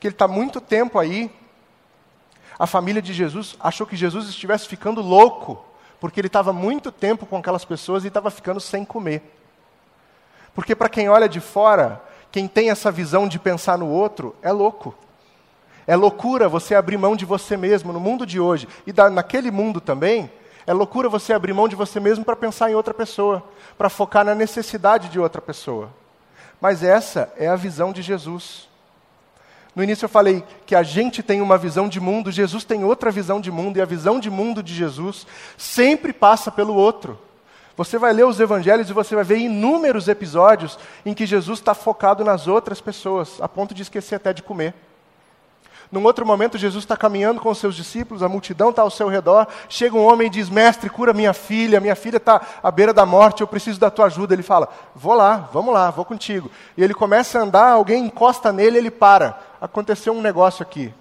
que 0.00 0.08
ele 0.08 0.14
está 0.14 0.26
muito 0.26 0.60
tempo 0.60 0.98
aí. 0.98 1.30
A 2.58 2.66
família 2.66 3.02
de 3.02 3.12
Jesus 3.12 3.56
achou 3.60 3.86
que 3.86 3.96
Jesus 3.96 4.28
estivesse 4.28 4.68
ficando 4.68 5.00
louco, 5.00 5.64
porque 6.04 6.20
ele 6.20 6.26
estava 6.26 6.52
muito 6.52 6.92
tempo 6.92 7.24
com 7.24 7.38
aquelas 7.38 7.64
pessoas 7.64 8.04
e 8.04 8.08
estava 8.08 8.30
ficando 8.30 8.60
sem 8.60 8.84
comer. 8.84 9.22
Porque 10.54 10.76
para 10.76 10.90
quem 10.90 11.08
olha 11.08 11.26
de 11.26 11.40
fora, 11.40 11.98
quem 12.30 12.46
tem 12.46 12.68
essa 12.68 12.92
visão 12.92 13.26
de 13.26 13.38
pensar 13.38 13.78
no 13.78 13.88
outro, 13.88 14.36
é 14.42 14.52
louco. 14.52 14.94
É 15.86 15.96
loucura 15.96 16.46
você 16.46 16.74
abrir 16.74 16.98
mão 16.98 17.16
de 17.16 17.24
você 17.24 17.56
mesmo 17.56 17.90
no 17.90 17.98
mundo 17.98 18.26
de 18.26 18.38
hoje. 18.38 18.68
E 18.86 18.92
da, 18.92 19.08
naquele 19.08 19.50
mundo 19.50 19.80
também, 19.80 20.30
é 20.66 20.74
loucura 20.74 21.08
você 21.08 21.32
abrir 21.32 21.54
mão 21.54 21.66
de 21.66 21.74
você 21.74 21.98
mesmo 21.98 22.22
para 22.22 22.36
pensar 22.36 22.70
em 22.70 22.74
outra 22.74 22.92
pessoa, 22.92 23.42
para 23.78 23.88
focar 23.88 24.26
na 24.26 24.34
necessidade 24.34 25.08
de 25.08 25.18
outra 25.18 25.40
pessoa. 25.40 25.88
Mas 26.60 26.82
essa 26.82 27.32
é 27.34 27.48
a 27.48 27.56
visão 27.56 27.94
de 27.94 28.02
Jesus. 28.02 28.68
No 29.74 29.82
início 29.82 30.04
eu 30.04 30.08
falei 30.08 30.44
que 30.66 30.74
a 30.74 30.82
gente 30.82 31.22
tem 31.22 31.40
uma 31.40 31.58
visão 31.58 31.88
de 31.88 32.00
mundo, 32.00 32.30
Jesus 32.30 32.64
tem 32.64 32.84
outra 32.84 33.10
visão 33.10 33.40
de 33.40 33.50
mundo, 33.50 33.76
e 33.76 33.80
a 33.80 33.84
visão 33.84 34.20
de 34.20 34.30
mundo 34.30 34.62
de 34.62 34.72
Jesus 34.72 35.26
sempre 35.58 36.12
passa 36.12 36.50
pelo 36.50 36.74
outro. 36.74 37.18
Você 37.76 37.98
vai 37.98 38.12
ler 38.12 38.24
os 38.24 38.38
evangelhos 38.38 38.88
e 38.88 38.92
você 38.92 39.16
vai 39.16 39.24
ver 39.24 39.38
inúmeros 39.38 40.06
episódios 40.06 40.78
em 41.04 41.12
que 41.12 41.26
Jesus 41.26 41.58
está 41.58 41.74
focado 41.74 42.24
nas 42.24 42.46
outras 42.46 42.80
pessoas, 42.80 43.40
a 43.40 43.48
ponto 43.48 43.74
de 43.74 43.82
esquecer 43.82 44.14
até 44.14 44.32
de 44.32 44.42
comer. 44.44 44.74
Num 45.94 46.02
outro 46.02 46.26
momento, 46.26 46.58
Jesus 46.58 46.82
está 46.82 46.96
caminhando 46.96 47.40
com 47.40 47.48
os 47.48 47.58
seus 47.58 47.76
discípulos, 47.76 48.20
a 48.20 48.28
multidão 48.28 48.70
está 48.70 48.82
ao 48.82 48.90
seu 48.90 49.06
redor. 49.06 49.46
Chega 49.68 49.94
um 49.94 50.04
homem 50.04 50.26
e 50.26 50.30
diz: 50.30 50.50
Mestre, 50.50 50.90
cura 50.90 51.12
minha 51.12 51.32
filha, 51.32 51.78
minha 51.80 51.94
filha 51.94 52.16
está 52.16 52.40
à 52.60 52.68
beira 52.68 52.92
da 52.92 53.06
morte, 53.06 53.42
eu 53.42 53.46
preciso 53.46 53.78
da 53.78 53.88
tua 53.92 54.06
ajuda. 54.06 54.34
Ele 54.34 54.42
fala: 54.42 54.68
Vou 54.92 55.14
lá, 55.14 55.48
vamos 55.52 55.72
lá, 55.72 55.92
vou 55.92 56.04
contigo. 56.04 56.50
E 56.76 56.82
ele 56.82 56.94
começa 56.94 57.38
a 57.38 57.42
andar, 57.42 57.68
alguém 57.68 58.06
encosta 58.06 58.52
nele, 58.52 58.76
ele 58.76 58.90
para. 58.90 59.38
Aconteceu 59.60 60.12
um 60.12 60.20
negócio 60.20 60.64
aqui. 60.64 60.92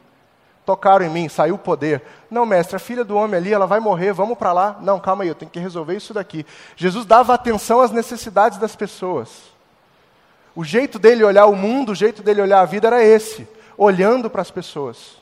Tocaram 0.63 1.03
em 1.03 1.09
mim, 1.09 1.27
saiu 1.27 1.55
o 1.55 1.57
poder. 1.57 2.03
Não, 2.29 2.45
mestre, 2.45 2.75
a 2.75 2.79
filha 2.79 3.03
do 3.03 3.15
homem 3.15 3.35
ali, 3.35 3.51
ela 3.51 3.65
vai 3.65 3.79
morrer, 3.79 4.13
vamos 4.13 4.37
para 4.37 4.53
lá. 4.53 4.77
Não, 4.79 4.99
calma 4.99 5.23
aí, 5.23 5.27
eu 5.27 5.33
tenho 5.33 5.49
que 5.49 5.59
resolver 5.59 5.95
isso 5.95 6.13
daqui. 6.13 6.45
Jesus 6.75 7.03
dava 7.03 7.33
atenção 7.33 7.81
às 7.81 7.89
necessidades 7.89 8.59
das 8.59 8.75
pessoas. 8.75 9.29
O 10.55 10.63
jeito 10.63 10.99
dele 10.99 11.23
olhar 11.23 11.47
o 11.47 11.55
mundo, 11.55 11.93
o 11.93 11.95
jeito 11.95 12.21
dele 12.21 12.43
olhar 12.43 12.59
a 12.59 12.65
vida 12.65 12.85
era 12.85 13.03
esse 13.03 13.47
olhando 13.77 14.29
para 14.29 14.41
as 14.41 14.51
pessoas. 14.51 15.17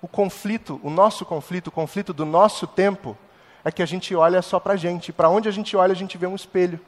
O 0.00 0.08
conflito, 0.08 0.80
o 0.82 0.90
nosso 0.90 1.24
conflito, 1.24 1.68
o 1.68 1.72
conflito 1.72 2.12
do 2.12 2.24
nosso 2.24 2.66
tempo, 2.66 3.16
é 3.64 3.72
que 3.72 3.82
a 3.82 3.86
gente 3.86 4.14
olha 4.14 4.40
só 4.42 4.60
para 4.60 4.74
a 4.74 4.76
gente. 4.76 5.12
Para 5.12 5.28
onde 5.28 5.48
a 5.48 5.52
gente 5.52 5.76
olha, 5.76 5.92
a 5.92 5.96
gente 5.96 6.16
vê 6.16 6.26
um 6.26 6.36
espelho. 6.36 6.80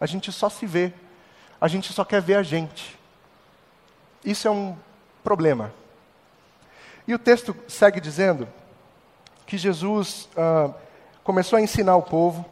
A 0.00 0.06
gente 0.06 0.32
só 0.32 0.48
se 0.48 0.64
vê. 0.64 0.92
A 1.60 1.68
gente 1.68 1.92
só 1.92 2.04
quer 2.04 2.22
ver 2.22 2.36
a 2.36 2.42
gente. 2.42 2.98
Isso 4.24 4.48
é 4.48 4.50
um 4.50 4.76
problema. 5.22 5.72
E 7.06 7.14
o 7.14 7.18
texto 7.18 7.54
segue 7.68 8.00
dizendo 8.00 8.48
que 9.46 9.56
Jesus 9.56 10.28
ah, 10.36 10.70
começou 11.22 11.56
a 11.56 11.62
ensinar 11.62 11.96
o 11.96 12.02
povo, 12.02 12.44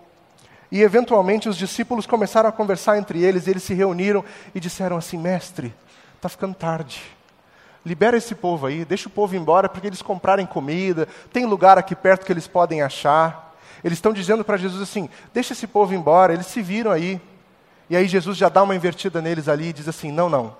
e 0.71 0.83
eventualmente 0.83 1.49
os 1.49 1.57
discípulos 1.57 2.07
começaram 2.07 2.49
a 2.49 2.52
conversar 2.52 2.99
entre 2.99 3.23
eles, 3.23 3.47
e 3.47 3.50
eles 3.50 3.62
se 3.62 3.75
reuniram 3.75 4.25
e 4.54 4.61
disseram 4.61 4.97
assim: 4.97 5.16
Mestre, 5.16 5.75
está 6.16 6.28
ficando 6.28 6.54
tarde. 6.54 7.13
Libera 7.85 8.17
esse 8.17 8.35
povo 8.35 8.67
aí, 8.67 8.85
deixa 8.85 9.09
o 9.09 9.12
povo 9.12 9.37
embora 9.37 9.69
porque 9.69 9.87
eles 9.87 10.00
comprarem 10.00 10.47
comida, 10.47 11.07
tem 11.33 11.45
lugar 11.45 11.76
aqui 11.76 11.95
perto 11.95 12.25
que 12.25 12.33
eles 12.33 12.47
podem 12.47 12.81
achar. 12.81 13.55
Eles 13.83 13.99
estão 13.99 14.12
dizendo 14.12 14.43
para 14.43 14.57
Jesus 14.57 14.83
assim: 14.83 15.09
deixa 15.35 15.53
esse 15.53 15.67
povo 15.67 15.95
embora, 15.95 16.33
eles 16.33 16.47
se 16.47 16.62
viram 16.62 16.91
aí. 16.91 17.21
E 17.91 17.95
aí 17.97 18.09
Jesus 18.09 18.38
já 18.38 18.49
dá 18.49 18.62
uma 18.62 18.75
invertida 18.75 19.21
neles 19.21 19.49
ali 19.49 19.69
e 19.69 19.73
diz 19.75 19.87
assim: 19.87 20.11
não, 20.11 20.31
não. 20.31 20.57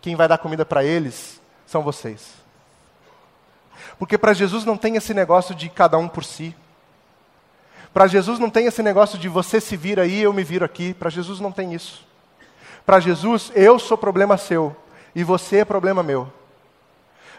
Quem 0.00 0.16
vai 0.16 0.26
dar 0.26 0.38
comida 0.38 0.64
para 0.64 0.82
eles 0.82 1.40
são 1.64 1.82
vocês. 1.82 2.32
Porque 3.96 4.18
para 4.18 4.32
Jesus 4.32 4.64
não 4.64 4.76
tem 4.76 4.96
esse 4.96 5.14
negócio 5.14 5.54
de 5.54 5.68
cada 5.68 5.96
um 5.96 6.08
por 6.08 6.24
si. 6.24 6.56
Para 7.94 8.08
Jesus 8.08 8.40
não 8.40 8.50
tem 8.50 8.66
esse 8.66 8.82
negócio 8.82 9.16
de 9.16 9.28
você 9.28 9.60
se 9.60 9.76
vir 9.76 10.00
aí, 10.00 10.22
eu 10.22 10.32
me 10.32 10.42
viro 10.42 10.64
aqui. 10.64 10.92
Para 10.92 11.08
Jesus 11.08 11.38
não 11.38 11.52
tem 11.52 11.72
isso. 11.72 12.04
Para 12.84 12.98
Jesus, 12.98 13.52
eu 13.54 13.78
sou 13.78 13.96
problema 13.96 14.36
seu 14.36 14.74
e 15.14 15.24
você 15.24 15.58
é 15.58 15.64
problema 15.64 16.02
meu. 16.02 16.30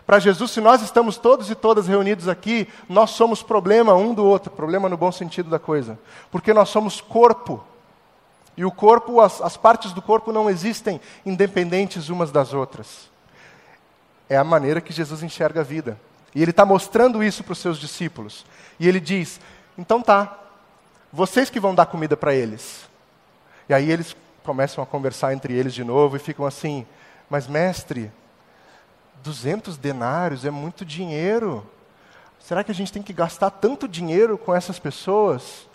Para 0.05 0.19
Jesus, 0.19 0.51
se 0.51 0.59
nós 0.59 0.81
estamos 0.81 1.17
todos 1.17 1.49
e 1.49 1.55
todas 1.55 1.87
reunidos 1.87 2.27
aqui, 2.27 2.67
nós 2.89 3.11
somos 3.11 3.41
problema 3.41 3.93
um 3.93 4.13
do 4.13 4.25
outro, 4.25 4.51
problema 4.51 4.89
no 4.89 4.97
bom 4.97 5.11
sentido 5.11 5.49
da 5.49 5.59
coisa, 5.59 5.97
porque 6.29 6.53
nós 6.53 6.69
somos 6.69 6.99
corpo. 6.99 7.63
E 8.55 8.65
o 8.65 8.71
corpo, 8.71 9.19
as, 9.21 9.41
as 9.41 9.57
partes 9.57 9.93
do 9.93 10.01
corpo 10.01 10.31
não 10.31 10.49
existem 10.49 10.99
independentes 11.25 12.09
umas 12.09 12.31
das 12.31 12.53
outras. 12.53 13.09
É 14.29 14.37
a 14.37 14.43
maneira 14.43 14.81
que 14.81 14.93
Jesus 14.93 15.23
enxerga 15.23 15.61
a 15.61 15.63
vida. 15.63 15.97
E 16.35 16.41
ele 16.41 16.51
está 16.51 16.65
mostrando 16.65 17.23
isso 17.23 17.43
para 17.43 17.53
os 17.53 17.59
seus 17.59 17.79
discípulos. 17.79 18.45
E 18.79 18.87
ele 18.87 18.99
diz: 18.99 19.39
então 19.77 20.01
tá, 20.01 20.37
vocês 21.11 21.49
que 21.49 21.59
vão 21.59 21.73
dar 21.73 21.85
comida 21.85 22.15
para 22.15 22.33
eles. 22.33 22.87
E 23.67 23.73
aí 23.73 23.89
eles 23.89 24.15
começam 24.43 24.83
a 24.83 24.87
conversar 24.87 25.33
entre 25.33 25.53
eles 25.53 25.73
de 25.73 25.83
novo 25.83 26.15
e 26.15 26.19
ficam 26.19 26.45
assim: 26.45 26.85
Mas, 27.33 27.47
mestre, 27.47 28.11
200 29.23 29.75
denários 29.75 30.45
é 30.45 30.51
muito 30.51 30.85
dinheiro. 30.85 31.65
Será 32.39 32.63
que 32.63 32.69
a 32.69 32.75
gente 32.75 32.93
tem 32.93 33.01
que 33.01 33.11
gastar 33.11 33.49
tanto 33.49 33.87
dinheiro 33.87 34.37
com 34.37 34.53
essas 34.53 34.77
pessoas? 34.77 35.67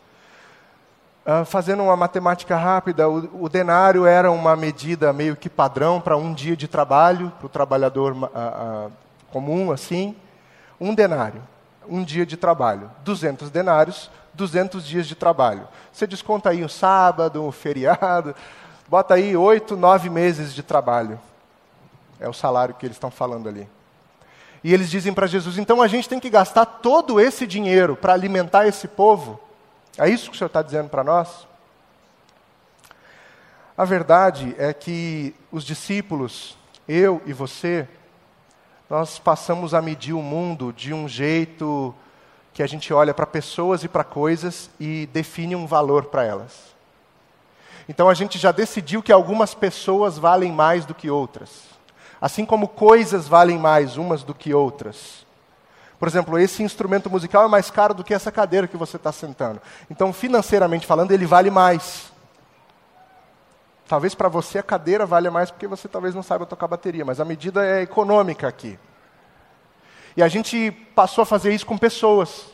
Uh, 1.26 1.44
fazendo 1.44 1.82
uma 1.82 1.96
matemática 1.96 2.56
rápida, 2.56 3.08
o, 3.08 3.42
o, 3.42 3.48
denário 3.48 4.06
era 4.06 4.30
uma 4.30 4.54
medida 4.54 5.12
meio 5.12 5.34
que 5.34 5.50
padrão 5.50 6.00
para 6.00 6.16
um 6.16 6.32
dia 6.32 6.56
de 6.56 6.68
trabalho, 6.68 7.32
para 7.38 7.46
o 7.46 7.48
trabalhador 7.48 8.12
uh, 8.12 8.86
uh, 8.86 8.92
comum, 9.32 9.72
assim. 9.72 10.14
Um 10.80 10.94
denário, 10.94 11.42
um 11.88 12.04
dia 12.04 12.24
de 12.24 12.36
trabalho. 12.36 12.88
200 13.02 13.50
denários, 13.50 14.08
200 14.32 14.86
dias 14.86 15.08
de 15.08 15.16
trabalho. 15.16 15.66
Você 15.92 16.06
desconta 16.06 16.50
aí 16.50 16.62
o 16.62 16.68
sábado, 16.68 17.44
o 17.44 17.50
feriado, 17.50 18.32
bota 18.86 19.14
aí 19.14 19.36
oito, 19.36 19.76
nove 19.76 20.08
meses 20.08 20.54
de 20.54 20.62
trabalho. 20.62 21.18
É 22.20 22.28
o 22.28 22.32
salário 22.32 22.74
que 22.74 22.86
eles 22.86 22.96
estão 22.96 23.10
falando 23.10 23.48
ali. 23.48 23.68
E 24.62 24.74
eles 24.74 24.90
dizem 24.90 25.12
para 25.12 25.26
Jesus: 25.26 25.58
então 25.58 25.80
a 25.80 25.88
gente 25.88 26.08
tem 26.08 26.20
que 26.20 26.30
gastar 26.30 26.66
todo 26.66 27.20
esse 27.20 27.46
dinheiro 27.46 27.96
para 27.96 28.12
alimentar 28.12 28.66
esse 28.66 28.88
povo? 28.88 29.40
É 29.96 30.08
isso 30.08 30.30
que 30.30 30.36
o 30.36 30.38
Senhor 30.38 30.48
está 30.48 30.62
dizendo 30.62 30.88
para 30.88 31.04
nós? 31.04 31.46
A 33.76 33.84
verdade 33.84 34.54
é 34.58 34.72
que 34.72 35.34
os 35.52 35.64
discípulos, 35.64 36.56
eu 36.88 37.22
e 37.24 37.32
você, 37.32 37.88
nós 38.90 39.18
passamos 39.18 39.74
a 39.74 39.80
medir 39.80 40.14
o 40.14 40.22
mundo 40.22 40.72
de 40.72 40.92
um 40.92 41.08
jeito 41.08 41.94
que 42.52 42.62
a 42.62 42.66
gente 42.66 42.92
olha 42.92 43.14
para 43.14 43.24
pessoas 43.24 43.84
e 43.84 43.88
para 43.88 44.02
coisas 44.02 44.68
e 44.80 45.06
define 45.12 45.54
um 45.54 45.66
valor 45.66 46.06
para 46.06 46.24
elas. 46.24 46.74
Então 47.88 48.08
a 48.08 48.14
gente 48.14 48.36
já 48.36 48.50
decidiu 48.50 49.00
que 49.02 49.12
algumas 49.12 49.54
pessoas 49.54 50.18
valem 50.18 50.50
mais 50.50 50.84
do 50.84 50.94
que 50.94 51.08
outras. 51.08 51.77
Assim 52.20 52.44
como 52.44 52.68
coisas 52.68 53.28
valem 53.28 53.58
mais 53.58 53.96
umas 53.96 54.22
do 54.22 54.34
que 54.34 54.52
outras. 54.52 55.26
Por 55.98 56.06
exemplo, 56.06 56.38
esse 56.38 56.62
instrumento 56.62 57.10
musical 57.10 57.44
é 57.44 57.48
mais 57.48 57.70
caro 57.70 57.92
do 57.92 58.04
que 58.04 58.14
essa 58.14 58.30
cadeira 58.30 58.68
que 58.68 58.76
você 58.76 58.96
está 58.96 59.10
sentando. 59.10 59.60
Então, 59.90 60.12
financeiramente 60.12 60.86
falando, 60.86 61.10
ele 61.10 61.26
vale 61.26 61.50
mais. 61.50 62.12
Talvez 63.88 64.14
para 64.14 64.28
você 64.28 64.58
a 64.58 64.62
cadeira 64.62 65.06
valha 65.06 65.30
mais 65.30 65.50
porque 65.50 65.66
você 65.66 65.88
talvez 65.88 66.14
não 66.14 66.22
saiba 66.22 66.44
tocar 66.44 66.68
bateria, 66.68 67.04
mas 67.04 67.20
a 67.20 67.24
medida 67.24 67.64
é 67.64 67.82
econômica 67.82 68.46
aqui. 68.46 68.78
E 70.16 70.22
a 70.22 70.28
gente 70.28 70.70
passou 70.94 71.22
a 71.22 71.26
fazer 71.26 71.52
isso 71.52 71.64
com 71.64 71.78
pessoas. 71.78 72.46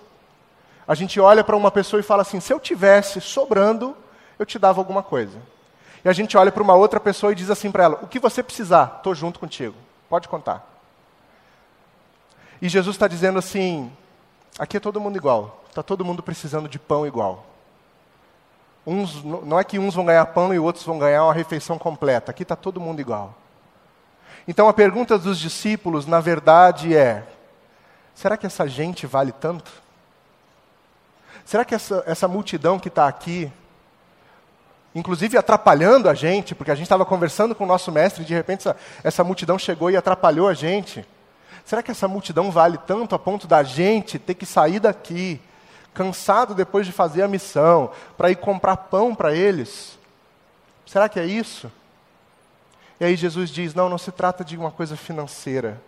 A 0.87 0.95
gente 0.95 1.19
olha 1.19 1.43
para 1.43 1.57
uma 1.57 1.71
pessoa 1.71 2.01
e 2.01 2.05
fala 2.05 2.23
assim: 2.23 2.41
se 2.41 2.53
eu 2.53 2.61
tivesse 2.61 3.21
sobrando, 3.21 3.97
eu 4.39 4.47
te 4.47 4.59
dava 4.59 4.81
alguma 4.81 5.03
coisa. 5.03 5.39
E 6.05 6.09
a 6.09 6.13
gente 6.13 6.37
olha 6.37 6.53
para 6.53 6.63
uma 6.63 6.75
outra 6.75 7.01
pessoa 7.01 7.33
e 7.33 7.35
diz 7.35 7.49
assim 7.51 7.71
para 7.71 7.85
ela: 7.85 7.99
o 8.03 8.07
que 8.07 8.19
você 8.19 8.43
precisar, 8.43 8.97
estou 8.99 9.15
junto 9.15 9.41
contigo, 9.41 9.75
pode 10.09 10.29
contar. 10.29 10.69
E 12.61 12.69
Jesus 12.69 12.95
está 12.95 13.09
dizendo 13.09 13.39
assim: 13.39 13.91
aqui 14.59 14.77
é 14.77 14.81
todo 14.81 15.01
mundo 15.01 15.17
igual, 15.17 15.65
está 15.69 15.83
todo 15.83 16.05
mundo 16.05 16.23
precisando 16.23 16.69
de 16.69 16.79
pão 16.79 17.07
igual. 17.07 17.47
Uns, 18.87 19.25
não 19.25 19.59
é 19.59 19.65
que 19.65 19.79
uns 19.79 19.95
vão 19.95 20.05
ganhar 20.05 20.27
pão 20.27 20.53
e 20.53 20.59
outros 20.59 20.85
vão 20.85 20.99
ganhar 20.99 21.25
uma 21.25 21.33
refeição 21.33 21.79
completa. 21.79 22.31
Aqui 22.31 22.43
está 22.43 22.55
todo 22.55 22.81
mundo 22.81 23.01
igual. 23.01 23.35
Então 24.47 24.69
a 24.69 24.75
pergunta 24.75 25.19
dos 25.19 25.39
discípulos, 25.39 26.07
na 26.07 26.21
verdade, 26.21 26.95
é: 26.95 27.27
será 28.15 28.37
que 28.37 28.45
essa 28.45 28.69
gente 28.69 29.07
vale 29.07 29.33
tanto? 29.33 29.73
Será 31.47 31.65
que 31.65 31.75
essa, 31.75 32.03
essa 32.07 32.29
multidão 32.29 32.79
que 32.79 32.89
está 32.89 33.07
aqui, 33.07 33.51
inclusive 34.95 35.37
atrapalhando 35.37 36.09
a 36.09 36.15
gente, 36.15 36.55
porque 36.55 36.71
a 36.71 36.75
gente 36.75 36.85
estava 36.85 37.05
conversando 37.05 37.55
com 37.55 37.65
o 37.65 37.67
nosso 37.67 37.91
mestre 37.91 38.23
e 38.23 38.27
de 38.27 38.35
repente 38.35 38.61
essa, 38.61 38.77
essa 39.03 39.25
multidão 39.25 39.59
chegou 39.59 39.91
e 39.91 39.97
atrapalhou 39.97 40.49
a 40.49 40.55
gente? 40.55 41.05
Será 41.65 41.83
que 41.83 41.91
essa 41.91 42.07
multidão 42.07 42.51
vale 42.51 42.79
tanto 42.79 43.15
a 43.15 43.19
ponto 43.19 43.47
da 43.47 43.63
gente 43.63 44.19
ter 44.19 44.35
que 44.35 44.45
sair 44.45 44.79
daqui, 44.79 45.41
cansado 45.93 46.55
depois 46.55 46.87
de 46.87 46.93
fazer 46.93 47.23
a 47.23 47.29
missão, 47.29 47.91
para 48.17 48.31
ir 48.31 48.37
comprar 48.37 48.77
pão 48.77 49.15
para 49.15 49.35
eles? 49.35 49.99
Será 50.87 51.09
que 51.09 51.19
é 51.19 51.25
isso? 51.25 51.73
E 53.01 53.05
aí 53.05 53.17
Jesus 53.17 53.51
diz: 53.51 53.75
não, 53.75 53.89
não 53.89 53.99
se 53.99 54.13
trata 54.13 54.45
de 54.45 54.57
uma 54.57 54.71
coisa 54.71 54.97
financeira. 54.97 55.81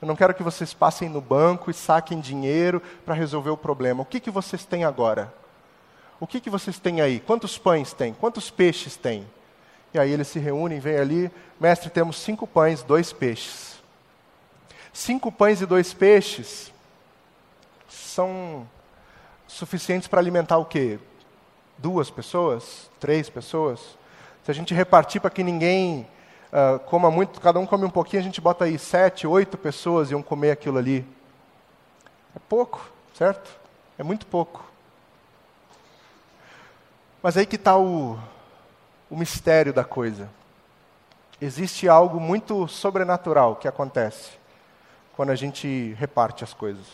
Eu 0.00 0.08
não 0.08 0.16
quero 0.16 0.34
que 0.34 0.42
vocês 0.42 0.74
passem 0.74 1.08
no 1.08 1.20
banco 1.20 1.70
e 1.70 1.74
saquem 1.74 2.20
dinheiro 2.20 2.82
para 3.04 3.14
resolver 3.14 3.50
o 3.50 3.56
problema. 3.56 4.02
O 4.02 4.06
que, 4.06 4.20
que 4.20 4.30
vocês 4.30 4.64
têm 4.64 4.84
agora? 4.84 5.32
O 6.22 6.26
que, 6.28 6.38
que 6.38 6.48
vocês 6.48 6.78
têm 6.78 7.00
aí? 7.00 7.18
Quantos 7.18 7.58
pães 7.58 7.92
tem? 7.92 8.14
Quantos 8.14 8.48
peixes 8.48 8.94
tem? 8.94 9.26
E 9.92 9.98
aí 9.98 10.08
eles 10.08 10.28
se 10.28 10.38
reúnem, 10.38 10.78
vêm 10.78 10.96
ali, 10.96 11.32
mestre, 11.58 11.90
temos 11.90 12.16
cinco 12.16 12.46
pães, 12.46 12.80
dois 12.84 13.12
peixes. 13.12 13.82
Cinco 14.92 15.32
pães 15.32 15.60
e 15.60 15.66
dois 15.66 15.92
peixes 15.92 16.72
são 17.88 18.68
suficientes 19.48 20.06
para 20.06 20.20
alimentar 20.20 20.58
o 20.58 20.64
quê? 20.64 21.00
Duas 21.76 22.08
pessoas? 22.08 22.88
Três 23.00 23.28
pessoas? 23.28 23.80
Se 24.44 24.50
a 24.52 24.54
gente 24.54 24.72
repartir 24.72 25.20
para 25.20 25.28
que 25.28 25.42
ninguém 25.42 26.06
uh, 26.52 26.78
coma 26.78 27.10
muito, 27.10 27.40
cada 27.40 27.58
um 27.58 27.66
come 27.66 27.84
um 27.84 27.90
pouquinho, 27.90 28.22
a 28.22 28.24
gente 28.24 28.40
bota 28.40 28.64
aí 28.64 28.78
sete, 28.78 29.26
oito 29.26 29.58
pessoas 29.58 30.12
iam 30.12 30.22
comer 30.22 30.52
aquilo 30.52 30.78
ali. 30.78 31.04
É 32.36 32.38
pouco, 32.48 32.92
certo? 33.12 33.58
É 33.98 34.04
muito 34.04 34.24
pouco. 34.24 34.71
Mas 37.22 37.36
aí 37.36 37.46
que 37.46 37.56
está 37.56 37.76
o, 37.76 38.18
o 39.08 39.16
mistério 39.16 39.72
da 39.72 39.84
coisa. 39.84 40.28
Existe 41.40 41.88
algo 41.88 42.18
muito 42.18 42.66
sobrenatural 42.66 43.56
que 43.56 43.68
acontece 43.68 44.30
quando 45.14 45.30
a 45.30 45.34
gente 45.36 45.94
reparte 45.98 46.42
as 46.42 46.52
coisas. 46.52 46.86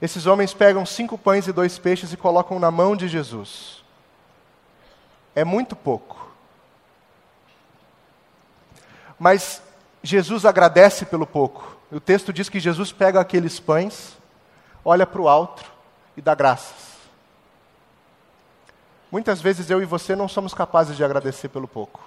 Esses 0.00 0.26
homens 0.26 0.52
pegam 0.52 0.84
cinco 0.84 1.16
pães 1.16 1.46
e 1.46 1.52
dois 1.52 1.78
peixes 1.78 2.12
e 2.12 2.16
colocam 2.16 2.58
na 2.58 2.70
mão 2.70 2.96
de 2.96 3.06
Jesus. 3.06 3.84
É 5.34 5.44
muito 5.44 5.76
pouco. 5.76 6.28
Mas 9.18 9.62
Jesus 10.02 10.44
agradece 10.44 11.04
pelo 11.04 11.26
pouco. 11.26 11.76
O 11.92 12.00
texto 12.00 12.32
diz 12.32 12.48
que 12.48 12.58
Jesus 12.58 12.92
pega 12.92 13.20
aqueles 13.20 13.60
pães, 13.60 14.16
olha 14.84 15.06
para 15.06 15.20
o 15.20 15.28
alto 15.28 15.64
e 16.16 16.22
dá 16.22 16.34
graças. 16.34 16.89
Muitas 19.10 19.40
vezes 19.40 19.68
eu 19.70 19.82
e 19.82 19.84
você 19.84 20.14
não 20.14 20.28
somos 20.28 20.54
capazes 20.54 20.96
de 20.96 21.04
agradecer 21.04 21.48
pelo 21.48 21.66
pouco. 21.66 22.00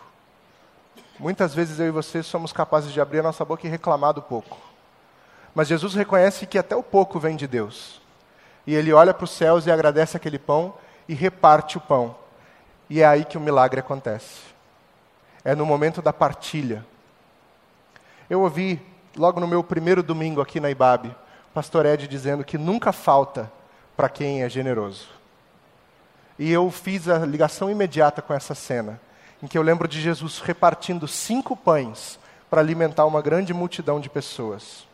Muitas 1.19 1.53
vezes 1.53 1.79
eu 1.79 1.87
e 1.87 1.91
você 1.91 2.23
somos 2.23 2.53
capazes 2.53 2.91
de 2.91 3.01
abrir 3.01 3.19
a 3.19 3.23
nossa 3.23 3.43
boca 3.43 3.67
e 3.67 3.69
reclamar 3.69 4.13
do 4.13 4.21
pouco. 4.21 4.57
Mas 5.53 5.67
Jesus 5.67 5.93
reconhece 5.93 6.47
que 6.47 6.57
até 6.57 6.75
o 6.75 6.81
pouco 6.81 7.19
vem 7.19 7.35
de 7.35 7.45
Deus. 7.45 8.01
E 8.65 8.73
ele 8.73 8.93
olha 8.93 9.13
para 9.13 9.25
os 9.25 9.31
céus 9.31 9.67
e 9.67 9.71
agradece 9.71 10.15
aquele 10.15 10.39
pão 10.39 10.73
e 11.07 11.13
reparte 11.13 11.77
o 11.77 11.81
pão. 11.81 12.15
E 12.89 13.01
é 13.01 13.05
aí 13.05 13.25
que 13.25 13.37
o 13.37 13.41
milagre 13.41 13.79
acontece. 13.79 14.41
É 15.43 15.53
no 15.53 15.65
momento 15.65 16.01
da 16.01 16.13
partilha. 16.13 16.85
Eu 18.29 18.41
ouvi, 18.41 18.81
logo 19.15 19.39
no 19.39 19.47
meu 19.47 19.63
primeiro 19.63 20.01
domingo 20.01 20.41
aqui 20.41 20.59
na 20.59 20.71
IBAB, 20.71 21.07
o 21.07 21.53
pastor 21.53 21.85
Ed 21.85 22.07
dizendo 22.07 22.43
que 22.45 22.57
nunca 22.57 22.93
falta 22.93 23.51
para 23.95 24.09
quem 24.09 24.41
é 24.41 24.49
generoso. 24.49 25.22
E 26.37 26.51
eu 26.51 26.69
fiz 26.71 27.07
a 27.07 27.19
ligação 27.19 27.69
imediata 27.69 28.21
com 28.21 28.33
essa 28.33 28.55
cena, 28.55 28.99
em 29.41 29.47
que 29.47 29.57
eu 29.57 29.61
lembro 29.61 29.87
de 29.87 30.01
Jesus 30.01 30.39
repartindo 30.39 31.07
cinco 31.07 31.55
pães 31.55 32.19
para 32.49 32.61
alimentar 32.61 33.05
uma 33.05 33.21
grande 33.21 33.53
multidão 33.53 33.99
de 33.99 34.09
pessoas. 34.09 34.85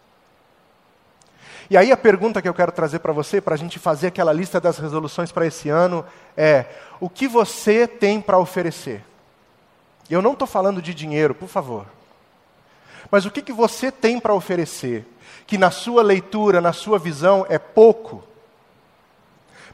E 1.69 1.78
aí 1.78 1.91
a 1.91 1.97
pergunta 1.97 2.41
que 2.41 2.49
eu 2.49 2.54
quero 2.54 2.71
trazer 2.71 2.99
para 2.99 3.13
você, 3.13 3.39
para 3.39 3.54
a 3.54 3.58
gente 3.58 3.78
fazer 3.78 4.08
aquela 4.08 4.34
lista 4.34 4.60
das 4.60 4.80
resoluções 4.80 5.32
para 5.32 5.45
esse 5.45 5.69
ano, 5.69 6.04
é: 6.36 6.65
o 6.99 7.10
que 7.10 7.28
você 7.28 7.88
tem 7.88 8.19
para 8.19 8.39
oferecer? 8.39 9.04
Eu 10.10 10.21
não 10.21 10.34
estou 10.34 10.47
falando 10.47 10.82
de 10.82 10.93
dinheiro, 10.93 11.36
por 11.36 11.47
favor. 11.47 11.86
Mas 13.12 13.25
o 13.25 13.32
que, 13.32 13.41
que 13.41 13.54
você 13.54 13.91
tem 13.91 14.19
para 14.19 14.34
oferecer? 14.34 15.06
Que 15.45 15.58
na 15.58 15.69
sua 15.69 16.02
leitura, 16.02 16.60
na 16.60 16.73
sua 16.73 16.97
visão, 16.97 17.45
é 17.47 17.60
pouco, 17.60 18.23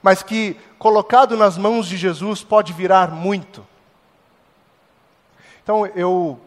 mas 0.05 0.21
que 0.21 0.55
colocado 0.77 1.35
nas 1.35 1.57
mãos 1.57 1.87
de 1.87 1.97
Jesus 1.97 2.43
pode 2.43 2.71
virar 2.71 3.09
muito. 3.09 3.65
Então, 5.63 5.83
eu 5.95 6.39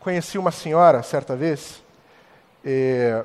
conheci 0.00 0.38
uma 0.38 0.50
senhora 0.50 1.02
certa 1.02 1.36
vez, 1.36 1.82
e, 2.64 3.22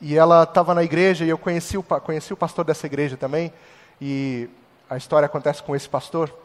e 0.00 0.18
ela 0.18 0.42
estava 0.42 0.74
na 0.74 0.82
igreja, 0.82 1.24
e 1.24 1.28
eu 1.28 1.38
conheci 1.38 1.78
o, 1.78 1.84
conheci 1.84 2.32
o 2.32 2.36
pastor 2.36 2.64
dessa 2.64 2.84
igreja 2.84 3.16
também, 3.16 3.52
e 4.00 4.50
a 4.90 4.96
história 4.96 5.26
acontece 5.26 5.62
com 5.62 5.76
esse 5.76 5.88
pastor. 5.88 6.36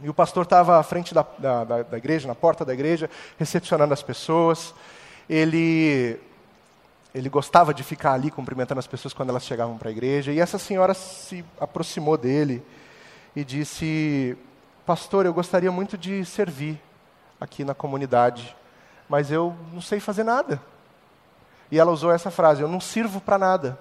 E 0.00 0.08
o 0.08 0.14
pastor 0.14 0.44
estava 0.44 0.78
à 0.78 0.82
frente 0.82 1.12
da, 1.12 1.26
da, 1.36 1.82
da, 1.82 1.98
igreja, 1.98 2.26
na 2.26 2.34
porta 2.34 2.64
da 2.64 2.72
igreja, 2.72 3.10
recepcionando 3.38 3.92
as 3.92 4.02
pessoas. 4.02 4.74
Ele, 5.28 6.18
ele 7.14 7.28
gostava 7.28 7.74
de 7.74 7.82
ficar 7.82 8.12
ali 8.12 8.30
cumprimentando 8.30 8.78
as 8.78 8.86
pessoas 8.86 9.12
quando 9.12 9.30
elas 9.30 9.44
chegavam 9.44 9.76
para 9.76 9.88
a 9.88 9.92
igreja. 9.92 10.32
E 10.32 10.40
essa 10.40 10.58
senhora 10.58 10.94
se 10.94 11.44
aproximou 11.60 12.16
dele 12.16 12.62
e 13.34 13.44
disse: 13.44 14.36
Pastor, 14.86 15.26
eu 15.26 15.34
gostaria 15.34 15.70
muito 15.70 15.98
de 15.98 16.24
servir 16.24 16.80
aqui 17.40 17.64
na 17.64 17.74
comunidade, 17.74 18.56
mas 19.08 19.30
eu 19.30 19.54
não 19.72 19.80
sei 19.80 20.00
fazer 20.00 20.24
nada. 20.24 20.60
E 21.70 21.78
ela 21.78 21.90
usou 21.90 22.12
essa 22.12 22.30
frase: 22.30 22.62
Eu 22.62 22.68
não 22.68 22.80
sirvo 22.80 23.20
para 23.20 23.38
nada 23.38 23.78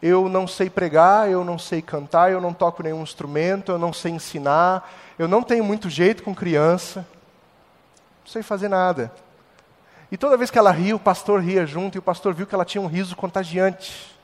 eu 0.00 0.28
não 0.28 0.46
sei 0.46 0.70
pregar, 0.70 1.28
eu 1.28 1.44
não 1.44 1.58
sei 1.58 1.82
cantar, 1.82 2.30
eu 2.30 2.40
não 2.40 2.52
toco 2.52 2.82
nenhum 2.82 3.02
instrumento, 3.02 3.72
eu 3.72 3.78
não 3.78 3.92
sei 3.92 4.12
ensinar, 4.12 4.88
eu 5.18 5.26
não 5.26 5.42
tenho 5.42 5.64
muito 5.64 5.90
jeito 5.90 6.22
com 6.22 6.34
criança, 6.34 7.00
não 8.20 8.32
sei 8.32 8.42
fazer 8.42 8.68
nada. 8.68 9.12
E 10.10 10.16
toda 10.16 10.36
vez 10.36 10.50
que 10.50 10.58
ela 10.58 10.70
ria, 10.70 10.96
o 10.96 10.98
pastor 10.98 11.40
ria 11.40 11.66
junto, 11.66 11.96
e 11.96 11.98
o 11.98 12.02
pastor 12.02 12.32
viu 12.32 12.46
que 12.46 12.54
ela 12.54 12.64
tinha 12.64 12.80
um 12.80 12.86
riso 12.86 13.14
contagiante. 13.14 14.16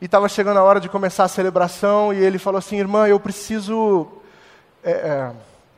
E 0.00 0.04
estava 0.04 0.28
chegando 0.28 0.58
a 0.58 0.62
hora 0.62 0.78
de 0.78 0.88
começar 0.88 1.24
a 1.24 1.28
celebração, 1.28 2.12
e 2.12 2.18
ele 2.18 2.38
falou 2.38 2.58
assim: 2.58 2.76
Irmã, 2.76 3.08
eu 3.08 3.18
preciso 3.18 4.06
é, 4.84 4.90
é, 4.90 5.32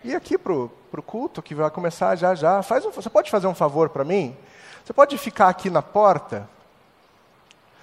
ir 0.04 0.14
aqui 0.14 0.36
para 0.36 0.52
o 0.52 0.70
culto, 1.06 1.40
que 1.40 1.54
vai 1.54 1.70
começar 1.70 2.14
já 2.16 2.34
já. 2.34 2.62
Faz 2.62 2.84
um, 2.84 2.90
você 2.90 3.08
pode 3.08 3.30
fazer 3.30 3.46
um 3.46 3.54
favor 3.54 3.88
para 3.88 4.04
mim? 4.04 4.36
Você 4.84 4.92
pode 4.92 5.16
ficar 5.16 5.48
aqui 5.48 5.70
na 5.70 5.82
porta? 5.82 6.48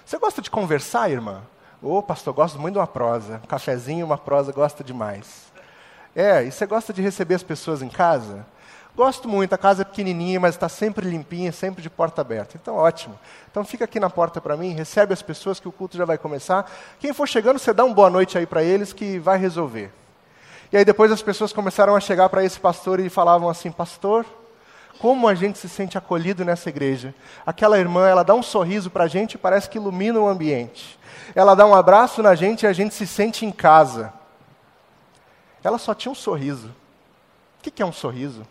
Você 0.04 0.18
gosta 0.18 0.40
de 0.40 0.50
conversar, 0.50 1.10
irmã? 1.10 1.42
Ô, 1.82 1.98
oh, 1.98 2.02
pastor, 2.02 2.32
gosto 2.32 2.58
muito 2.60 2.74
de 2.74 2.78
uma 2.78 2.86
prosa. 2.86 3.40
Um 3.42 3.46
cafezinho, 3.46 4.06
uma 4.06 4.16
prosa, 4.16 4.52
gosta 4.52 4.84
demais. 4.84 5.52
É, 6.14 6.44
e 6.44 6.52
você 6.52 6.64
gosta 6.64 6.92
de 6.92 7.02
receber 7.02 7.34
as 7.34 7.42
pessoas 7.42 7.82
em 7.82 7.88
casa? 7.88 8.46
Gosto 8.96 9.28
muito, 9.28 9.52
a 9.52 9.58
casa 9.58 9.82
é 9.82 9.84
pequenininha, 9.84 10.40
mas 10.40 10.54
está 10.54 10.70
sempre 10.70 11.06
limpinha, 11.06 11.52
sempre 11.52 11.82
de 11.82 11.90
porta 11.90 12.22
aberta. 12.22 12.56
Então, 12.60 12.76
ótimo. 12.76 13.18
Então, 13.50 13.62
fica 13.62 13.84
aqui 13.84 14.00
na 14.00 14.08
porta 14.08 14.40
para 14.40 14.56
mim, 14.56 14.72
recebe 14.72 15.12
as 15.12 15.20
pessoas 15.20 15.60
que 15.60 15.68
o 15.68 15.72
culto 15.72 15.98
já 15.98 16.06
vai 16.06 16.16
começar. 16.16 16.64
Quem 16.98 17.12
for 17.12 17.28
chegando, 17.28 17.58
você 17.58 17.74
dá 17.74 17.84
uma 17.84 17.94
boa 17.94 18.08
noite 18.08 18.38
aí 18.38 18.46
para 18.46 18.62
eles 18.62 18.94
que 18.94 19.18
vai 19.18 19.36
resolver. 19.36 19.92
E 20.72 20.78
aí 20.78 20.84
depois 20.84 21.12
as 21.12 21.20
pessoas 21.20 21.52
começaram 21.52 21.94
a 21.94 22.00
chegar 22.00 22.30
para 22.30 22.42
esse 22.42 22.58
pastor 22.58 22.98
e 22.98 23.10
falavam 23.10 23.50
assim: 23.50 23.70
Pastor, 23.70 24.24
como 24.98 25.28
a 25.28 25.34
gente 25.34 25.58
se 25.58 25.68
sente 25.68 25.98
acolhido 25.98 26.42
nessa 26.42 26.70
igreja. 26.70 27.14
Aquela 27.44 27.78
irmã, 27.78 28.08
ela 28.08 28.22
dá 28.22 28.34
um 28.34 28.42
sorriso 28.42 28.88
para 28.88 29.04
a 29.04 29.08
gente 29.08 29.34
e 29.34 29.38
parece 29.38 29.68
que 29.68 29.76
ilumina 29.76 30.18
o 30.18 30.26
ambiente. 30.26 30.98
Ela 31.34 31.54
dá 31.54 31.66
um 31.66 31.74
abraço 31.74 32.22
na 32.22 32.34
gente 32.34 32.62
e 32.62 32.66
a 32.66 32.72
gente 32.72 32.94
se 32.94 33.06
sente 33.06 33.44
em 33.44 33.52
casa. 33.52 34.10
ela 35.62 35.76
só 35.76 35.92
tinha 35.92 36.10
um 36.10 36.14
sorriso. 36.14 36.74
O 37.58 37.70
que 37.70 37.82
é 37.82 37.86
um 37.86 37.92
sorriso? 37.92 38.46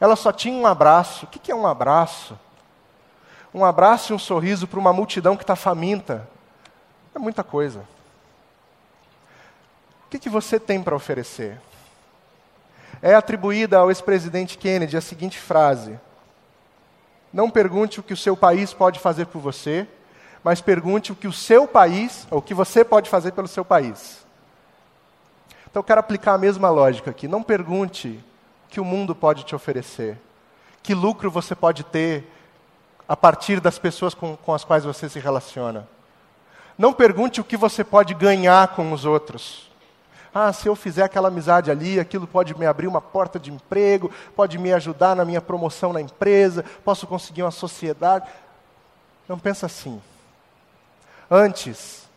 Ela 0.00 0.16
só 0.16 0.32
tinha 0.32 0.58
um 0.58 0.66
abraço. 0.66 1.26
O 1.26 1.28
que 1.28 1.52
é 1.52 1.54
um 1.54 1.66
abraço? 1.66 2.36
Um 3.52 3.64
abraço 3.64 4.12
e 4.12 4.16
um 4.16 4.18
sorriso 4.18 4.66
para 4.66 4.80
uma 4.80 4.92
multidão 4.92 5.36
que 5.36 5.42
está 5.42 5.54
faminta. 5.54 6.26
É 7.14 7.18
muita 7.18 7.44
coisa. 7.44 7.80
O 10.06 10.10
que, 10.10 10.18
que 10.18 10.30
você 10.30 10.58
tem 10.58 10.82
para 10.82 10.96
oferecer? 10.96 11.60
É 13.02 13.14
atribuída 13.14 13.78
ao 13.78 13.90
ex-presidente 13.90 14.56
Kennedy 14.56 14.96
a 14.96 15.00
seguinte 15.00 15.38
frase: 15.38 15.98
Não 17.32 17.50
pergunte 17.50 18.00
o 18.00 18.02
que 18.02 18.14
o 18.14 18.16
seu 18.16 18.36
país 18.36 18.72
pode 18.72 18.98
fazer 18.98 19.26
por 19.26 19.40
você, 19.40 19.86
mas 20.42 20.60
pergunte 20.60 21.12
o 21.12 21.16
que 21.16 21.28
o 21.28 21.32
seu 21.32 21.66
país, 21.66 22.26
ou 22.30 22.38
o 22.38 22.42
que 22.42 22.54
você 22.54 22.84
pode 22.84 23.10
fazer 23.10 23.32
pelo 23.32 23.48
seu 23.48 23.64
país. 23.64 24.24
Então 25.70 25.80
eu 25.80 25.84
quero 25.84 26.00
aplicar 26.00 26.34
a 26.34 26.38
mesma 26.38 26.70
lógica 26.70 27.10
aqui. 27.10 27.28
Não 27.28 27.42
pergunte 27.42 28.22
que 28.70 28.80
o 28.80 28.84
mundo 28.84 29.14
pode 29.14 29.44
te 29.44 29.54
oferecer? 29.54 30.16
Que 30.82 30.94
lucro 30.94 31.30
você 31.30 31.54
pode 31.54 31.82
ter 31.84 32.24
a 33.08 33.16
partir 33.16 33.60
das 33.60 33.78
pessoas 33.78 34.14
com, 34.14 34.36
com 34.36 34.54
as 34.54 34.64
quais 34.64 34.84
você 34.84 35.08
se 35.08 35.18
relaciona? 35.18 35.88
Não 36.78 36.92
pergunte 36.92 37.40
o 37.40 37.44
que 37.44 37.56
você 37.56 37.82
pode 37.82 38.14
ganhar 38.14 38.68
com 38.68 38.92
os 38.92 39.04
outros. 39.04 39.68
Ah, 40.32 40.52
se 40.52 40.68
eu 40.68 40.76
fizer 40.76 41.02
aquela 41.02 41.28
amizade 41.28 41.70
ali, 41.70 41.98
aquilo 41.98 42.26
pode 42.26 42.56
me 42.56 42.64
abrir 42.64 42.86
uma 42.86 43.00
porta 43.00 43.38
de 43.38 43.50
emprego, 43.50 44.10
pode 44.36 44.56
me 44.56 44.72
ajudar 44.72 45.16
na 45.16 45.24
minha 45.24 45.40
promoção 45.40 45.92
na 45.92 46.00
empresa, 46.00 46.64
posso 46.84 47.06
conseguir 47.06 47.42
uma 47.42 47.50
sociedade. 47.50 48.30
Não 49.28 49.38
pensa 49.38 49.66
assim. 49.66 50.00
Antes, 51.28 52.08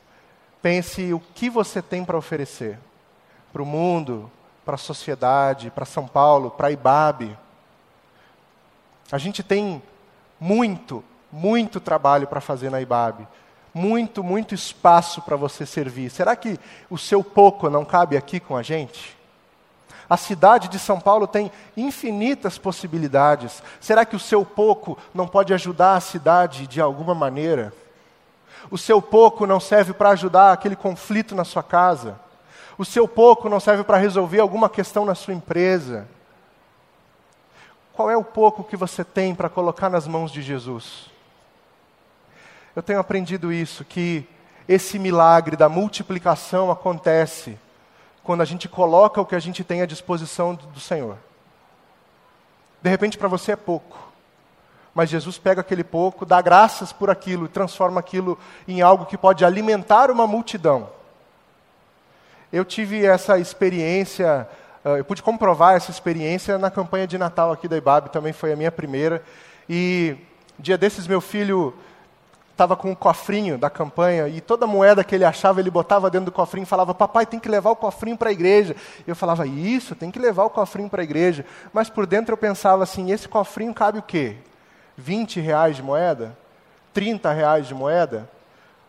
pense 0.62 1.12
o 1.12 1.20
que 1.20 1.50
você 1.50 1.82
tem 1.82 2.06
para 2.06 2.18
oferecer 2.18 2.78
para 3.52 3.62
o 3.62 3.66
mundo, 3.66 4.32
para 4.66 4.76
a 4.76 4.78
sociedade, 4.78 5.72
para 5.72 5.86
São 5.86 6.08
Paulo, 6.08 6.52
para 6.52 6.72
Ibabe. 6.72 7.38
A 9.12 9.18
gente 9.18 9.44
tem 9.44 9.82
muito, 10.40 11.04
muito 11.32 11.80
trabalho 11.80 12.28
para 12.28 12.42
fazer 12.42 12.70
na 12.70 12.82
Ibabe. 12.82 13.28
Muito, 13.74 14.24
muito 14.24 14.54
espaço 14.54 15.22
para 15.22 15.36
você 15.36 15.66
servir. 15.66 16.10
Será 16.10 16.36
que 16.36 16.60
o 16.90 16.98
seu 16.98 17.24
pouco 17.24 17.70
não 17.70 17.84
cabe 17.84 18.16
aqui 18.16 18.40
com 18.40 18.56
a 18.56 18.62
gente? 18.62 19.18
A 20.10 20.18
cidade 20.18 20.68
de 20.68 20.78
São 20.78 21.00
Paulo 21.00 21.26
tem 21.26 21.52
infinitas 21.76 22.58
possibilidades. 22.58 23.64
Será 23.82 24.06
que 24.06 24.16
o 24.16 24.20
seu 24.20 24.46
pouco 24.46 24.98
não 25.14 25.28
pode 25.28 25.54
ajudar 25.54 25.96
a 25.96 26.02
cidade 26.02 26.68
de 26.68 26.80
alguma 26.80 27.16
maneira? 27.16 27.74
O 28.70 28.78
seu 28.78 29.02
pouco 29.02 29.48
não 29.48 29.60
serve 29.60 29.94
para 29.94 30.10
ajudar 30.10 30.54
aquele 30.54 30.76
conflito 30.76 31.34
na 31.34 31.44
sua 31.44 31.64
casa? 31.64 32.20
O 32.78 32.86
seu 32.86 33.08
pouco 33.08 33.50
não 33.50 33.60
serve 33.60 33.84
para 33.84 33.98
resolver 33.98 34.40
alguma 34.40 34.70
questão 34.70 35.06
na 35.06 35.14
sua 35.14 35.34
empresa. 35.34 36.08
Qual 37.94 38.10
é 38.10 38.18
o 38.18 38.24
pouco 38.24 38.64
que 38.64 38.76
você 38.76 39.04
tem 39.04 39.36
para 39.36 39.50
colocar 39.50 39.90
nas 39.90 40.08
mãos 40.08 40.32
de 40.32 40.42
Jesus? 40.42 41.12
Eu 42.76 42.82
tenho 42.82 43.00
aprendido 43.00 43.54
isso, 43.54 43.86
que 43.86 44.28
esse 44.68 44.98
milagre 44.98 45.56
da 45.56 45.70
multiplicação 45.70 46.72
acontece 46.72 47.60
quando 48.24 48.42
a 48.42 48.46
gente 48.46 48.68
coloca 48.68 49.22
o 49.22 49.26
que 49.26 49.36
a 49.36 49.40
gente 49.40 49.64
tem 49.64 49.82
à 49.82 49.86
disposição 49.86 50.56
do 50.56 50.80
Senhor. 50.80 51.18
De 52.82 52.90
repente, 52.90 53.18
para 53.18 53.28
você 53.28 53.52
é 53.52 53.56
pouco, 53.56 54.12
mas 54.96 55.10
Jesus 55.10 55.38
pega 55.38 55.62
aquele 55.62 55.84
pouco, 55.84 56.26
dá 56.26 56.42
graças 56.42 56.92
por 56.92 57.12
aquilo 57.12 57.46
e 57.46 57.50
transforma 57.50 58.00
aquilo 58.00 58.40
em 58.68 58.82
algo 58.82 59.06
que 59.06 59.18
pode 59.18 59.46
alimentar 59.46 60.10
uma 60.10 60.26
multidão. 60.26 60.90
Eu 62.54 62.64
tive 62.64 63.04
essa 63.04 63.40
experiência, 63.40 64.48
uh, 64.86 64.90
eu 64.90 65.04
pude 65.04 65.24
comprovar 65.24 65.74
essa 65.74 65.90
experiência 65.90 66.56
na 66.60 66.70
campanha 66.70 67.08
de 67.08 67.18
Natal 67.18 67.52
aqui 67.52 67.68
da 67.68 67.76
IBAB, 67.76 68.10
também 68.10 68.32
foi 68.32 68.54
a 68.54 68.56
minha 68.56 68.72
primeira. 68.72 69.24
E 69.68 70.16
dia 70.60 70.78
desses 70.78 71.08
meu 71.08 71.20
filho 71.20 71.74
estava 72.52 72.76
com 72.76 72.92
um 72.92 72.96
cofrinho 72.96 73.58
da 73.58 73.72
campanha 73.72 74.28
e 74.28 74.40
toda 74.40 74.68
moeda 74.68 75.04
que 75.04 75.16
ele 75.16 75.26
achava 75.26 75.60
ele 75.60 75.72
botava 75.72 76.12
dentro 76.12 76.28
do 76.28 76.32
cofrinho 76.32 76.62
e 76.62 76.68
falava: 76.68 76.94
Papai, 76.94 77.26
tem 77.26 77.40
que 77.40 77.50
levar 77.50 77.72
o 77.72 77.76
cofrinho 77.76 78.16
para 78.16 78.30
a 78.30 78.32
igreja. 78.32 78.76
Eu 79.08 79.16
falava: 79.16 79.48
Isso, 79.48 79.96
tem 79.96 80.12
que 80.12 80.20
levar 80.20 80.44
o 80.44 80.50
cofrinho 80.52 80.92
para 80.92 81.02
a 81.02 81.04
igreja. 81.04 81.44
Mas 81.74 81.90
por 81.90 82.06
dentro 82.06 82.34
eu 82.34 82.38
pensava 82.38 82.84
assim: 82.84 83.12
esse 83.12 83.28
cofrinho 83.28 83.74
cabe 83.74 83.98
o 83.98 84.04
quê? 84.04 84.38
20 84.96 85.40
reais 85.40 85.76
de 85.76 85.82
moeda? 85.82 86.38
30 86.94 87.34
reais 87.34 87.68
de 87.68 87.74
moeda? 87.74 88.30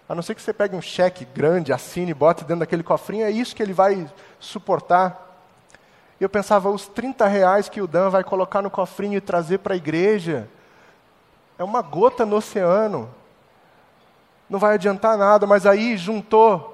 A 0.09 0.15
não 0.15 0.23
ser 0.23 0.35
que 0.35 0.43
você 0.43 0.53
pegue 0.53 0.77
um 0.77 0.83
cheque 0.83 1.25
grande, 1.25 1.73
assine, 1.73 2.13
bote 2.13 2.45
dentro 2.45 2.61
daquele 2.61 2.83
cofrinho, 2.83 3.25
é 3.25 3.31
isso 3.31 3.57
que 3.57 3.63
ele 3.63 3.73
vai 3.73 4.07
suportar. 4.39 5.25
Eu 6.21 6.29
pensava, 6.29 6.71
os 6.71 6.87
30 6.87 7.27
reais 7.27 7.69
que 7.69 7.81
o 7.81 7.87
Dan 7.87 8.11
vai 8.11 8.23
colocar 8.23 8.61
no 8.61 8.71
cofrinho 8.71 9.17
e 9.17 9.21
trazer 9.21 9.59
para 9.59 9.75
a 9.75 9.77
igreja, 9.77 10.49
é 11.59 11.65
uma 11.65 11.81
gota 11.81 12.27
no 12.27 12.37
oceano. 12.37 13.09
Não 14.49 14.59
vai 14.59 14.75
adiantar 14.75 15.17
nada, 15.17 15.47
mas 15.47 15.65
aí 15.65 15.97
juntou 15.97 16.71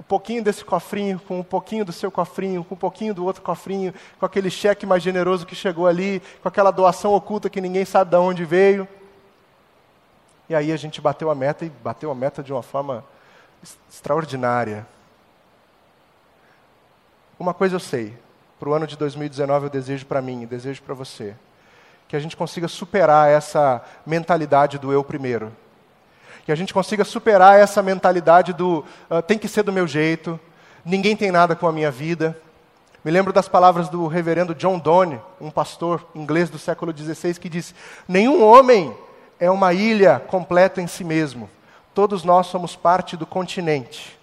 um 0.00 0.02
pouquinho 0.02 0.42
desse 0.42 0.64
cofrinho, 0.64 1.20
com 1.20 1.38
um 1.38 1.44
pouquinho 1.44 1.84
do 1.84 1.92
seu 1.92 2.10
cofrinho, 2.10 2.64
com 2.64 2.74
um 2.74 2.78
pouquinho 2.78 3.14
do 3.14 3.24
outro 3.24 3.40
cofrinho, 3.40 3.94
com 4.18 4.26
aquele 4.26 4.50
cheque 4.50 4.84
mais 4.84 5.00
generoso 5.00 5.46
que 5.46 5.54
chegou 5.54 5.86
ali, 5.86 6.20
com 6.42 6.48
aquela 6.48 6.72
doação 6.72 7.14
oculta 7.14 7.48
que 7.48 7.60
ninguém 7.60 7.84
sabe 7.84 8.10
de 8.10 8.16
onde 8.16 8.44
veio. 8.44 8.88
E 10.50 10.54
aí 10.56 10.72
a 10.72 10.76
gente 10.76 11.00
bateu 11.00 11.30
a 11.30 11.34
meta 11.34 11.64
e 11.64 11.68
bateu 11.68 12.10
a 12.10 12.14
meta 12.14 12.42
de 12.42 12.52
uma 12.52 12.60
forma 12.60 13.04
extraordinária. 13.88 14.84
Uma 17.38 17.54
coisa 17.54 17.76
eu 17.76 17.80
sei, 17.80 18.18
para 18.58 18.68
o 18.68 18.74
ano 18.74 18.84
de 18.84 18.96
2019 18.96 19.66
eu 19.66 19.70
desejo 19.70 20.06
para 20.06 20.20
mim, 20.20 20.44
desejo 20.46 20.82
para 20.82 20.92
você, 20.92 21.36
que 22.08 22.16
a 22.16 22.18
gente 22.18 22.36
consiga 22.36 22.66
superar 22.66 23.30
essa 23.30 23.80
mentalidade 24.04 24.76
do 24.76 24.92
eu 24.92 25.04
primeiro. 25.04 25.52
Que 26.44 26.50
a 26.50 26.56
gente 26.56 26.74
consiga 26.74 27.04
superar 27.04 27.56
essa 27.56 27.80
mentalidade 27.80 28.52
do 28.52 28.84
uh, 29.08 29.22
tem 29.22 29.38
que 29.38 29.46
ser 29.46 29.62
do 29.62 29.72
meu 29.72 29.86
jeito, 29.86 30.38
ninguém 30.84 31.14
tem 31.14 31.30
nada 31.30 31.54
com 31.54 31.68
a 31.68 31.72
minha 31.72 31.92
vida. 31.92 32.36
Me 33.04 33.12
lembro 33.12 33.32
das 33.32 33.46
palavras 33.46 33.88
do 33.88 34.08
reverendo 34.08 34.52
John 34.52 34.80
Donne, 34.80 35.20
um 35.40 35.48
pastor 35.48 36.04
inglês 36.12 36.50
do 36.50 36.58
século 36.58 36.92
XVI, 36.92 37.34
que 37.34 37.48
diz: 37.48 37.72
Nenhum 38.08 38.42
homem 38.42 38.92
é 39.40 39.50
uma 39.50 39.72
ilha 39.72 40.20
completa 40.20 40.82
em 40.82 40.86
si 40.86 41.02
mesmo. 41.02 41.48
Todos 41.94 42.22
nós 42.22 42.46
somos 42.46 42.76
parte 42.76 43.16
do 43.16 43.26
continente. 43.26 44.18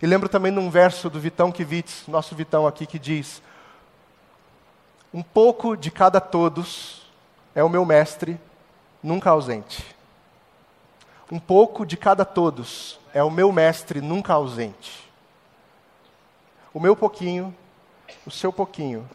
E 0.00 0.06
lembro 0.06 0.28
também 0.28 0.52
de 0.52 0.58
um 0.58 0.70
verso 0.70 1.08
do 1.08 1.18
Vitão 1.18 1.50
Kivitz, 1.50 2.06
nosso 2.06 2.34
Vitão 2.36 2.66
aqui, 2.66 2.86
que 2.86 2.98
diz: 2.98 3.42
Um 5.12 5.22
pouco 5.22 5.74
de 5.74 5.90
cada 5.90 6.20
todos 6.20 7.10
é 7.54 7.64
o 7.64 7.68
meu 7.68 7.84
mestre, 7.84 8.38
nunca 9.02 9.30
ausente. 9.30 9.96
Um 11.32 11.40
pouco 11.40 11.84
de 11.84 11.96
cada 11.96 12.24
todos 12.24 13.00
é 13.12 13.22
o 13.22 13.30
meu 13.30 13.50
mestre, 13.50 14.00
nunca 14.00 14.34
ausente. 14.34 15.08
O 16.72 16.78
meu 16.78 16.94
pouquinho, 16.94 17.54
o 18.26 18.30
seu 18.30 18.52
pouquinho, 18.52 19.08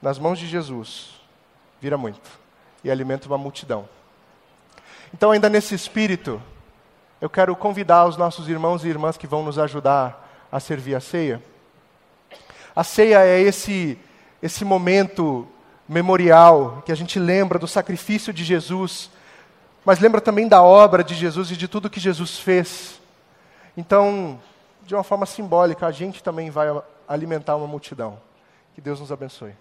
nas 0.00 0.18
mãos 0.18 0.38
de 0.38 0.46
Jesus, 0.46 1.20
vira 1.80 1.98
muito 1.98 2.47
e 2.82 2.90
alimenta 2.90 3.26
uma 3.26 3.38
multidão. 3.38 3.88
Então, 5.12 5.30
ainda 5.30 5.48
nesse 5.48 5.74
espírito, 5.74 6.40
eu 7.20 7.28
quero 7.28 7.54
convidar 7.56 8.06
os 8.06 8.16
nossos 8.16 8.48
irmãos 8.48 8.84
e 8.84 8.88
irmãs 8.88 9.16
que 9.16 9.26
vão 9.26 9.42
nos 9.42 9.58
ajudar 9.58 10.46
a 10.50 10.60
servir 10.60 10.94
a 10.94 11.00
ceia. 11.00 11.42
A 12.74 12.84
ceia 12.84 13.24
é 13.24 13.40
esse, 13.40 13.98
esse 14.42 14.64
momento 14.64 15.46
memorial 15.88 16.82
que 16.84 16.92
a 16.92 16.94
gente 16.94 17.18
lembra 17.18 17.58
do 17.58 17.66
sacrifício 17.66 18.32
de 18.32 18.44
Jesus, 18.44 19.10
mas 19.84 19.98
lembra 19.98 20.20
também 20.20 20.46
da 20.46 20.62
obra 20.62 21.02
de 21.02 21.14
Jesus 21.14 21.50
e 21.50 21.56
de 21.56 21.66
tudo 21.66 21.90
que 21.90 21.98
Jesus 21.98 22.38
fez. 22.38 23.00
Então, 23.76 24.38
de 24.82 24.94
uma 24.94 25.02
forma 25.02 25.26
simbólica, 25.26 25.86
a 25.86 25.90
gente 25.90 26.22
também 26.22 26.50
vai 26.50 26.68
alimentar 27.08 27.56
uma 27.56 27.66
multidão. 27.66 28.18
Que 28.74 28.80
Deus 28.80 29.00
nos 29.00 29.10
abençoe. 29.10 29.52